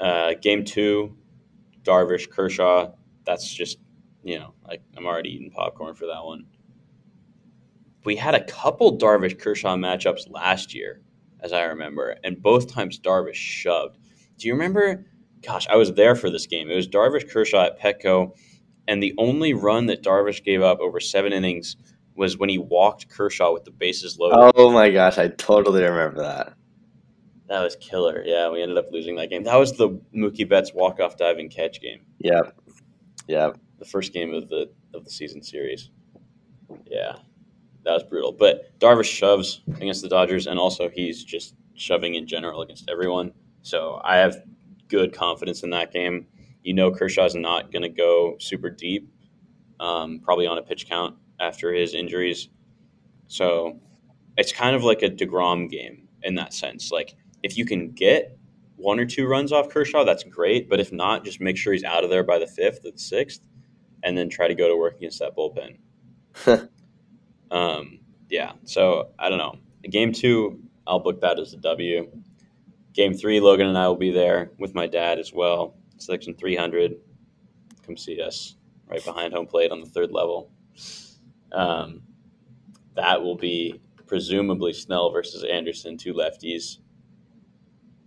Uh, 0.01 0.35
game 0.41 0.65
two, 0.65 1.17
Darvish, 1.83 2.31
Kershaw. 2.31 2.93
That's 3.25 3.53
just 3.53 3.79
you 4.23 4.39
know, 4.39 4.55
like 4.67 4.83
I'm 4.97 5.07
already 5.07 5.31
eating 5.31 5.51
popcorn 5.51 5.95
for 5.95 6.07
that 6.07 6.25
one. 6.25 6.47
We 8.05 8.17
had 8.17 8.35
a 8.35 8.45
couple 8.45 8.99
Darvish 8.99 9.39
Kershaw 9.39 9.77
matchups 9.77 10.31
last 10.31 10.75
year, 10.75 11.03
as 11.41 11.53
I 11.53 11.63
remember, 11.65 12.17
and 12.25 12.43
both 12.43 12.73
times 12.73 12.99
Darvish 12.99 13.35
shoved. 13.35 13.99
Do 14.39 14.49
you 14.49 14.55
remember? 14.55 15.07
Gosh, 15.43 15.67
I 15.69 15.77
was 15.77 15.93
there 15.95 16.15
for 16.15 16.31
this 16.31 16.47
game. 16.47 16.71
It 16.71 16.77
was 16.77 16.89
Darvish 16.89 17.31
Kershaw 17.31 17.67
at 17.67 17.81
Petco, 17.81 18.37
and 18.89 19.03
the 19.03 19.15
only 19.19 19.55
run 19.55 19.87
that 19.87 20.03
Darvish 20.03 20.45
gave 20.45 20.63
up 20.63 20.81
over 20.81 21.01
seven 21.01 21.33
innings 21.33 21.77
was 22.15 22.37
when 22.37 22.49
he 22.49 22.59
walked 22.59 23.09
Kershaw 23.09 23.53
with 23.53 23.65
the 23.65 23.71
bases 23.71 24.19
loaded. 24.19 24.53
Oh 24.57 24.71
my 24.71 24.91
gosh, 24.91 25.17
I 25.17 25.29
totally 25.29 25.83
remember 25.83 26.23
that. 26.23 26.55
That 27.51 27.65
was 27.65 27.75
killer. 27.75 28.23
Yeah, 28.25 28.49
we 28.49 28.63
ended 28.63 28.79
up 28.79 28.93
losing 28.93 29.17
that 29.17 29.29
game. 29.29 29.43
That 29.43 29.59
was 29.59 29.73
the 29.73 30.01
Mookie 30.15 30.49
Betts 30.49 30.73
walk 30.73 31.01
off 31.01 31.17
diving 31.17 31.51
catch 31.51 31.81
game. 31.81 32.03
Yeah, 32.21 32.43
yeah. 33.27 33.51
the 33.81 33.85
first 33.85 34.13
game 34.13 34.33
of 34.33 34.49
the 34.49 34.71
of 34.95 35.05
the 35.05 35.11
season 35.11 35.43
series. 35.43 35.91
Yeah, 36.87 37.17
that 37.85 37.93
was 37.93 38.05
brutal. 38.05 38.31
But 38.31 38.79
Darvish 38.79 39.11
shoves 39.11 39.63
against 39.67 40.01
the 40.01 40.09
Dodgers, 40.09 40.47
and 40.47 40.61
also 40.61 40.89
he's 40.89 41.25
just 41.25 41.57
shoving 41.75 42.15
in 42.15 42.29
general 42.29 42.63
against 42.63 42.89
everyone. 42.89 43.33
So 43.63 44.01
I 44.05 44.19
have 44.19 44.37
good 44.87 45.13
confidence 45.13 45.65
in 45.65 45.71
that 45.71 45.93
game. 45.93 46.29
You 46.63 46.75
know, 46.75 46.93
Kershaw's 46.93 47.35
not 47.35 47.73
going 47.73 47.83
to 47.83 47.89
go 47.89 48.37
super 48.39 48.71
deep, 48.71 49.13
um, 49.81 50.21
probably 50.23 50.47
on 50.47 50.57
a 50.57 50.63
pitch 50.63 50.89
count 50.89 51.17
after 51.41 51.75
his 51.75 51.95
injuries. 51.95 52.49
So 53.27 53.81
it's 54.37 54.53
kind 54.53 54.77
of 54.77 54.85
like 54.85 55.03
a 55.03 55.11
Degrom 55.11 55.69
game 55.69 56.07
in 56.23 56.37
that 56.37 56.55
sense. 56.55 56.93
Like 56.93 57.17
if 57.43 57.57
you 57.57 57.65
can 57.65 57.93
get 57.93 58.39
one 58.77 58.99
or 58.99 59.05
two 59.05 59.27
runs 59.27 59.53
off 59.53 59.69
Kershaw, 59.69 60.05
that's 60.05 60.25
great. 60.25 60.69
But 60.69 60.81
if 60.81 60.93
not, 60.93 61.25
just 61.25 61.41
make 61.41 61.57
sure 61.57 61.73
he's 61.73 61.85
out 61.85 62.05
of 62.05 62.11
there 62.11 62.25
by 62.25 62.39
the 62.39 62.47
fifth 62.47 62.85
or 62.85 62.93
the 62.93 62.99
sixth 62.99 63.43
and 64.03 64.17
then 64.17 64.29
try 64.29 64.49
to 64.49 64.55
go 64.55 64.69
to 64.69 64.77
work 64.77 64.97
against 64.97 65.19
that 65.19 65.37
bullpen. 65.37 65.77
um, 67.51 68.01
yeah, 68.29 68.53
so 68.65 69.11
I 69.19 69.29
don't 69.29 69.39
know. 69.39 69.57
Game 69.89 70.13
two, 70.13 70.61
I'll 70.87 71.01
book 71.01 71.21
that 71.21 71.39
as 71.39 71.53
a 71.53 71.59
W. 71.59 72.11
Game 72.93 73.15
three, 73.15 73.41
Logan 73.41 73.67
and 73.67 73.79
I 73.79 73.87
will 73.89 73.97
be 73.97 74.11
there 74.11 74.51
with 74.59 74.75
my 74.75 74.87
dad 74.87 75.19
as 75.19 75.33
well. 75.33 75.75
Section 75.99 76.35
300. 76.35 76.97
Come 77.87 77.97
see 77.97 78.21
us 78.21 78.57
right 78.87 79.05
behind 79.05 79.33
home 79.33 79.47
plate 79.47 79.71
on 79.71 79.81
the 79.81 79.87
third 79.87 80.11
level. 80.11 80.51
Um, 81.53 82.03
that 82.97 83.23
will 83.23 83.37
be 83.37 83.81
presumably 84.07 84.73
Snell 84.73 85.11
versus 85.11 85.45
Anderson, 85.45 85.97
two 85.97 86.15
lefties. 86.15 86.79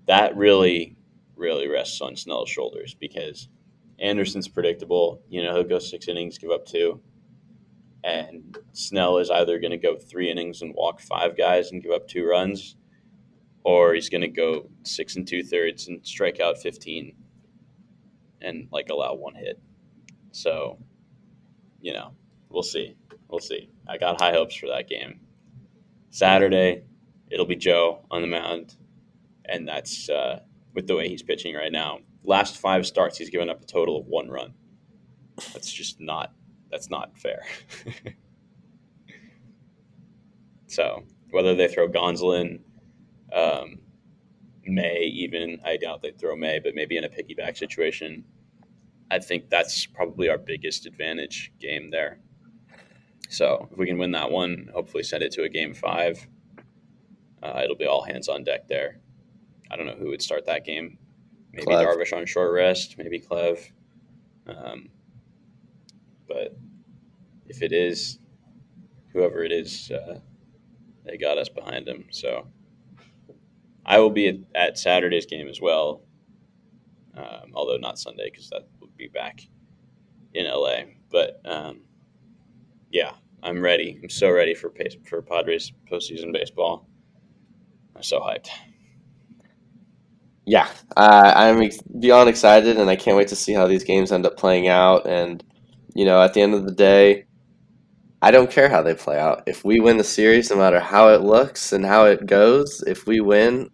That 0.07 0.35
really, 0.35 0.95
really 1.35 1.67
rests 1.67 2.01
on 2.01 2.15
Snell's 2.15 2.49
shoulders 2.49 2.93
because 2.93 3.47
Anderson's 3.99 4.47
predictable. 4.47 5.21
You 5.29 5.43
know, 5.43 5.53
he'll 5.53 5.63
go 5.63 5.79
six 5.79 6.07
innings, 6.07 6.37
give 6.37 6.51
up 6.51 6.65
two. 6.65 7.01
And 8.03 8.57
Snell 8.73 9.17
is 9.19 9.29
either 9.29 9.59
going 9.59 9.71
to 9.71 9.77
go 9.77 9.97
three 9.97 10.29
innings 10.29 10.61
and 10.61 10.75
walk 10.75 10.99
five 10.99 11.37
guys 11.37 11.71
and 11.71 11.81
give 11.81 11.91
up 11.91 12.07
two 12.07 12.25
runs, 12.25 12.75
or 13.63 13.93
he's 13.93 14.09
going 14.09 14.21
to 14.21 14.27
go 14.27 14.69
six 14.83 15.15
and 15.15 15.25
two 15.25 15.41
thirds 15.41 15.87
and 15.87 16.05
strike 16.05 16.41
out 16.41 16.61
15 16.61 17.15
and 18.41 18.67
like 18.71 18.89
allow 18.89 19.13
one 19.13 19.35
hit. 19.35 19.59
So, 20.31 20.79
you 21.79 21.93
know, 21.93 22.11
we'll 22.49 22.63
see. 22.63 22.95
We'll 23.29 23.39
see. 23.39 23.69
I 23.87 23.97
got 23.97 24.19
high 24.19 24.33
hopes 24.33 24.55
for 24.55 24.67
that 24.67 24.89
game. 24.89 25.21
Saturday, 26.09 26.83
it'll 27.31 27.45
be 27.45 27.55
Joe 27.55 28.05
on 28.11 28.21
the 28.21 28.27
mound, 28.27 28.75
and 29.53 29.67
that's 29.67 30.09
uh, 30.09 30.39
with 30.73 30.87
the 30.87 30.95
way 30.95 31.07
he's 31.07 31.23
pitching 31.23 31.55
right 31.55 31.71
now 31.71 31.99
last 32.23 32.57
five 32.57 32.85
starts, 32.85 33.17
he's 33.17 33.29
given 33.29 33.49
up 33.49 33.61
a 33.61 33.65
total 33.65 33.99
of 33.99 34.07
one 34.07 34.29
run. 34.29 34.53
That's 35.53 35.71
just 35.71 35.99
not 35.99 36.33
that's 36.71 36.89
not 36.89 37.17
fair. 37.17 37.43
so 40.67 41.03
whether 41.31 41.55
they 41.55 41.67
throw 41.67 41.87
Gonsolin, 41.87 42.61
um, 43.31 43.79
May 44.65 45.03
even, 45.03 45.59
I 45.63 45.77
doubt 45.77 46.01
they 46.01 46.11
throw 46.11 46.35
May, 46.35 46.59
but 46.59 46.73
maybe 46.73 46.97
in 46.97 47.03
a 47.03 47.09
piggyback 47.09 47.57
situation, 47.57 48.23
I 49.11 49.19
think 49.19 49.49
that's 49.49 49.85
probably 49.85 50.29
our 50.29 50.37
biggest 50.37 50.87
advantage 50.87 51.51
game 51.59 51.91
there. 51.91 52.19
So 53.29 53.67
if 53.71 53.77
we 53.77 53.85
can 53.85 53.99
win 53.99 54.11
that 54.11 54.31
one, 54.31 54.69
hopefully 54.73 55.03
send 55.03 55.21
it 55.21 55.31
to 55.33 55.43
a 55.43 55.49
game 55.49 55.75
five. 55.75 56.25
Uh, 57.43 57.61
it'll 57.63 57.75
be 57.75 57.85
all 57.85 58.03
hands 58.03 58.27
on 58.27 58.43
deck 58.43 58.67
there. 58.67 58.99
I 59.73 59.75
don't 59.75 59.87
know 59.87 59.95
who 59.95 60.09
would 60.09 60.21
start 60.21 60.45
that 60.45 60.65
game. 60.65 60.99
Maybe 61.51 61.65
Clev. 61.65 61.85
Darvish 61.85 62.15
on 62.15 62.27
short 62.27 62.53
rest, 62.53 62.95
maybe 62.99 63.19
Clev. 63.19 63.59
Um, 64.45 64.89
but 66.27 66.55
if 67.47 67.63
it 67.63 67.71
is 67.71 68.19
whoever 69.13 69.43
it 69.43 69.51
is, 69.51 69.91
uh, 69.91 70.19
they 71.05 71.17
got 71.17 71.39
us 71.39 71.49
behind 71.49 71.87
them. 71.87 72.05
So 72.11 72.47
I 73.83 73.97
will 73.99 74.11
be 74.11 74.27
at, 74.27 74.35
at 74.53 74.77
Saturday's 74.77 75.25
game 75.25 75.47
as 75.47 75.59
well, 75.59 76.03
um, 77.17 77.51
although 77.55 77.77
not 77.77 77.97
Sunday 77.97 78.29
because 78.29 78.51
that 78.51 78.67
would 78.79 78.95
be 78.95 79.07
back 79.07 79.41
in 80.35 80.45
LA. 80.45 80.81
But 81.11 81.41
um, 81.45 81.81
yeah, 82.91 83.13
I'm 83.41 83.59
ready. 83.59 83.99
I'm 84.03 84.09
so 84.09 84.29
ready 84.29 84.53
for 84.53 84.71
for 85.03 85.23
Padres 85.23 85.71
postseason 85.91 86.31
baseball. 86.31 86.87
I'm 87.95 88.03
so 88.03 88.19
hyped 88.19 88.49
yeah, 90.45 90.69
uh, 90.97 91.33
I'm 91.35 91.69
beyond 91.99 92.29
excited, 92.29 92.77
and 92.77 92.89
I 92.89 92.95
can't 92.95 93.17
wait 93.17 93.29
to 93.29 93.35
see 93.35 93.53
how 93.53 93.67
these 93.67 93.83
games 93.83 94.11
end 94.11 94.25
up 94.25 94.37
playing 94.37 94.67
out. 94.67 95.07
And 95.07 95.43
you 95.95 96.05
know, 96.05 96.21
at 96.21 96.33
the 96.33 96.41
end 96.41 96.53
of 96.53 96.65
the 96.65 96.71
day, 96.73 97.25
I 98.21 98.31
don't 98.31 98.51
care 98.51 98.69
how 98.69 98.81
they 98.81 98.95
play 98.95 99.19
out. 99.19 99.43
If 99.47 99.65
we 99.65 99.79
win 99.79 99.97
the 99.97 100.03
series, 100.03 100.49
no 100.49 100.57
matter 100.57 100.79
how 100.79 101.09
it 101.09 101.21
looks 101.21 101.73
and 101.73 101.85
how 101.85 102.05
it 102.05 102.25
goes, 102.25 102.83
if 102.87 103.05
we 103.07 103.19
win, 103.21 103.69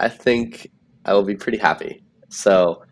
I 0.00 0.08
think 0.08 0.70
I 1.06 1.14
will 1.14 1.24
be 1.24 1.36
pretty 1.36 1.58
happy. 1.58 2.04
So 2.30 2.82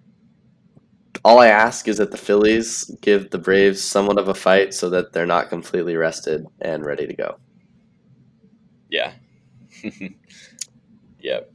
all 1.25 1.39
I 1.39 1.49
ask 1.49 1.89
is 1.89 1.99
that 1.99 2.11
the 2.11 2.17
Phillies 2.17 2.91
give 3.03 3.31
the 3.31 3.39
Braves 3.39 3.83
somewhat 3.83 4.19
of 4.19 4.29
a 4.29 4.35
fight 4.35 4.73
so 4.75 4.89
that 4.91 5.13
they're 5.13 5.27
not 5.27 5.49
completely 5.49 5.97
rested 5.97 6.47
and 6.61 6.85
ready 6.85 7.07
to 7.07 7.15
go. 7.15 7.37
Yeah. 8.91 9.13
yep. 11.21 11.53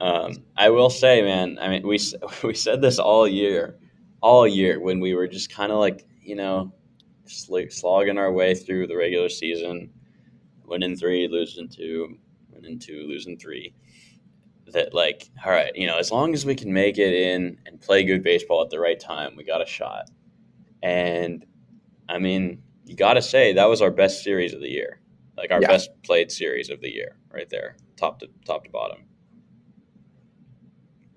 Um, 0.00 0.44
I 0.56 0.70
will 0.70 0.90
say, 0.90 1.22
man. 1.22 1.58
I 1.60 1.68
mean, 1.68 1.86
we 1.86 1.98
we 2.44 2.54
said 2.54 2.82
this 2.82 2.98
all 2.98 3.26
year, 3.26 3.78
all 4.20 4.46
year 4.46 4.80
when 4.80 5.00
we 5.00 5.14
were 5.14 5.26
just 5.26 5.50
kind 5.50 5.72
of 5.72 5.78
like 5.78 6.06
you 6.22 6.34
know, 6.34 6.72
just 7.24 7.50
like 7.50 7.70
slogging 7.70 8.18
our 8.18 8.32
way 8.32 8.54
through 8.54 8.88
the 8.88 8.96
regular 8.96 9.28
season, 9.28 9.90
winning 10.64 10.96
three, 10.96 11.28
losing 11.28 11.68
two, 11.68 12.18
winning 12.50 12.78
two, 12.78 13.06
losing 13.06 13.38
three. 13.38 13.74
That 14.72 14.92
like, 14.92 15.30
all 15.44 15.52
right, 15.52 15.70
you 15.76 15.86
know, 15.86 15.96
as 15.96 16.10
long 16.10 16.34
as 16.34 16.44
we 16.44 16.56
can 16.56 16.72
make 16.72 16.98
it 16.98 17.14
in 17.14 17.58
and 17.66 17.80
play 17.80 18.02
good 18.02 18.24
baseball 18.24 18.62
at 18.62 18.70
the 18.70 18.80
right 18.80 18.98
time, 18.98 19.36
we 19.36 19.44
got 19.44 19.62
a 19.62 19.66
shot. 19.66 20.10
And 20.82 21.46
I 22.08 22.18
mean, 22.18 22.62
you 22.84 22.96
got 22.96 23.14
to 23.14 23.22
say 23.22 23.52
that 23.52 23.68
was 23.68 23.80
our 23.80 23.92
best 23.92 24.24
series 24.24 24.52
of 24.52 24.60
the 24.60 24.68
year, 24.68 25.00
like 25.36 25.52
our 25.52 25.60
yeah. 25.60 25.68
best 25.68 25.90
played 26.02 26.32
series 26.32 26.68
of 26.68 26.80
the 26.80 26.92
year, 26.92 27.16
right 27.32 27.48
there, 27.48 27.76
top 27.96 28.18
to 28.20 28.28
top 28.44 28.64
to 28.64 28.70
bottom. 28.70 29.04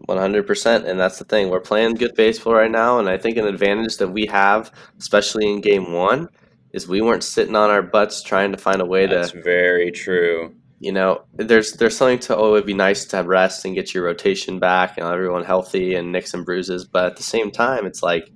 100%. 0.08 0.86
And 0.86 1.00
that's 1.00 1.20
the 1.20 1.26
thing. 1.26 1.50
We're 1.50 1.60
playing 1.60 1.96
good 1.96 2.16
baseball 2.16 2.54
right 2.54 2.72
now. 2.72 3.00
And 3.00 3.10
I 3.10 3.18
think 3.18 3.38
an 3.38 3.48
advantage 3.48 3.98
that 3.98 4.10
we 4.10 4.26
have, 4.28 4.72
especially 4.98 5.52
in 5.52 5.62
game 5.62 5.92
one, 5.94 6.30
is 6.74 6.88
we 6.88 7.02
weren't 7.02 7.24
sitting 7.24 7.56
on 7.56 7.70
our 7.70 7.82
butts 7.82 8.22
trying 8.22 8.52
to 8.52 8.58
find 8.58 8.82
a 8.82 8.86
way 8.86 9.06
that's 9.06 9.32
to. 9.32 9.38
That's 9.38 9.46
very 9.46 9.92
true. 9.92 10.56
You 10.80 10.94
know, 10.94 11.24
there's 11.34 11.74
there's 11.74 11.98
something 11.98 12.20
to 12.20 12.38
oh, 12.38 12.54
it'd 12.54 12.66
be 12.66 12.74
nice 12.74 13.04
to 13.06 13.18
have 13.18 13.28
rest 13.28 13.66
and 13.66 13.76
get 13.76 13.94
your 13.94 14.06
rotation 14.06 14.60
back 14.60 14.98
and 14.98 15.06
everyone 15.06 15.44
healthy 15.44 15.96
and 15.96 16.12
nicks 16.12 16.34
and 16.34 16.46
bruises. 16.46 16.86
But 16.86 17.06
at 17.06 17.18
the 17.18 17.24
same 17.24 17.52
time, 17.52 17.86
it's 17.86 18.02
like, 18.02 18.32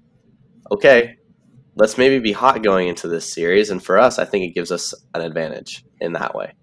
okay, 0.69 1.15
let's 1.75 1.97
maybe 1.97 2.19
be 2.19 2.33
hot 2.33 2.61
going 2.61 2.87
into 2.89 3.07
this 3.07 3.31
series. 3.31 3.69
And 3.69 3.81
for 3.81 3.97
us, 3.97 4.19
I 4.19 4.25
think 4.25 4.45
it 4.45 4.55
gives 4.55 4.71
us 4.71 4.93
an 5.13 5.21
advantage 5.21 5.85
in 6.01 6.13
that 6.13 6.35
way. 6.35 6.53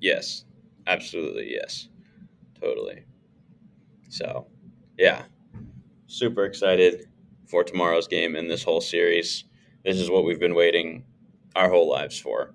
Yes, 0.00 0.44
absolutely. 0.86 1.48
Yes, 1.50 1.88
totally. 2.60 3.05
So, 4.08 4.46
yeah, 4.98 5.22
super 6.06 6.44
excited 6.44 7.06
for 7.46 7.64
tomorrow's 7.64 8.08
game 8.08 8.36
and 8.36 8.50
this 8.50 8.62
whole 8.62 8.80
series. 8.80 9.44
This 9.84 9.98
is 9.98 10.10
what 10.10 10.24
we've 10.24 10.40
been 10.40 10.54
waiting 10.54 11.04
our 11.54 11.68
whole 11.68 11.88
lives 11.88 12.18
for. 12.18 12.54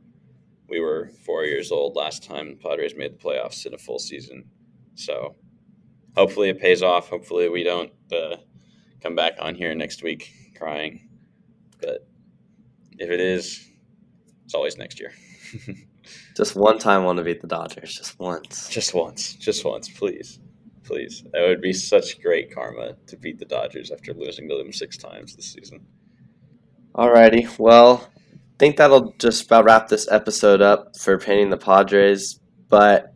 We 0.68 0.80
were 0.80 1.12
four 1.26 1.44
years 1.44 1.72
old 1.72 1.96
last 1.96 2.24
time 2.24 2.50
the 2.50 2.56
Padres 2.56 2.96
made 2.96 3.14
the 3.14 3.24
playoffs 3.24 3.66
in 3.66 3.74
a 3.74 3.78
full 3.78 4.00
season. 4.00 4.46
So, 4.96 5.36
hopefully, 6.16 6.50
it 6.50 6.60
pays 6.60 6.82
off. 6.82 7.10
Hopefully, 7.10 7.50
we 7.50 7.64
don't 7.64 7.92
uh, 8.12 8.38
come 9.02 9.16
back 9.16 9.34
on 9.40 9.56
here 9.56 9.74
next 9.76 10.04
week 10.04 10.32
crying. 10.58 11.10
But 11.82 12.08
if 12.98 13.10
it 13.10 13.20
is, 13.20 13.70
it's 14.46 14.54
always 14.54 14.78
next 14.78 15.00
year. 15.00 15.14
just 16.38 16.56
one 16.56 16.78
time, 16.78 17.02
I 17.02 17.06
want 17.06 17.18
to 17.18 17.24
beat 17.24 17.42
the 17.42 17.48
Dodgers. 17.48 17.96
Just 17.96 18.20
once. 18.20 18.70
Just 18.70 18.94
once. 18.94 19.34
Just 19.34 19.66
once, 19.66 19.90
please 19.90 20.40
please. 20.92 21.24
That 21.32 21.48
would 21.48 21.62
be 21.62 21.74
such 21.74 22.22
great 22.22 22.54
karma 22.54 22.96
to 23.08 23.18
beat 23.18 23.40
the 23.40 23.46
Dodgers 23.46 23.92
after 23.92 24.14
losing 24.14 24.50
to 24.50 24.58
them 24.58 24.74
six 24.74 24.98
times 24.98 25.36
this 25.36 25.54
season. 25.54 25.86
Alrighty, 26.94 27.58
well, 27.58 28.10
I 28.34 28.38
think 28.60 28.76
that'll 28.76 29.14
just 29.18 29.46
about 29.46 29.64
wrap 29.64 29.88
this 29.88 30.12
episode 30.12 30.62
up 30.62 30.98
for 30.98 31.18
painting 31.18 31.50
the 31.50 31.58
Padres. 31.58 32.40
But 32.68 33.14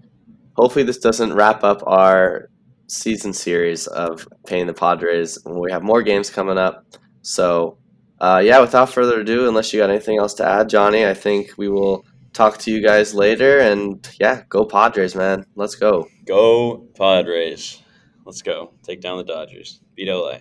hopefully, 0.56 0.86
this 0.86 0.98
doesn't 0.98 1.34
wrap 1.34 1.64
up 1.64 1.84
our 1.86 2.50
season 2.88 3.34
series 3.34 3.88
of 3.88 4.28
painting 4.48 4.68
the 4.68 4.74
Padres. 4.74 5.38
We 5.46 5.72
have 5.72 5.84
more 5.84 6.02
games 6.02 6.30
coming 6.30 6.58
up. 6.58 6.86
So, 7.22 7.78
uh, 8.22 8.42
yeah, 8.44 8.62
without 8.62 8.94
further 8.94 9.20
ado, 9.20 9.48
unless 9.50 9.74
you 9.74 9.80
got 9.82 9.90
anything 9.90 10.18
else 10.18 10.34
to 10.36 10.48
add, 10.48 10.70
Johnny, 10.70 11.06
I 11.06 11.14
think 11.14 11.52
we 11.58 11.68
will 11.68 12.06
talk 12.36 12.58
to 12.60 12.72
you 12.72 12.82
guys 12.82 13.16
later. 13.16 13.60
And 13.60 14.08
yeah, 14.20 14.44
go 14.50 14.66
Padres, 14.66 15.16
man. 15.16 15.46
Let's 15.56 15.76
go. 15.76 16.08
Go 16.26 16.88
Padres. 16.96 17.82
Let's 18.26 18.42
go. 18.42 18.74
Take 18.84 19.02
down 19.02 19.18
the 19.18 19.24
Dodgers. 19.24 19.80
Beat 19.96 20.10
LA. 20.10 20.40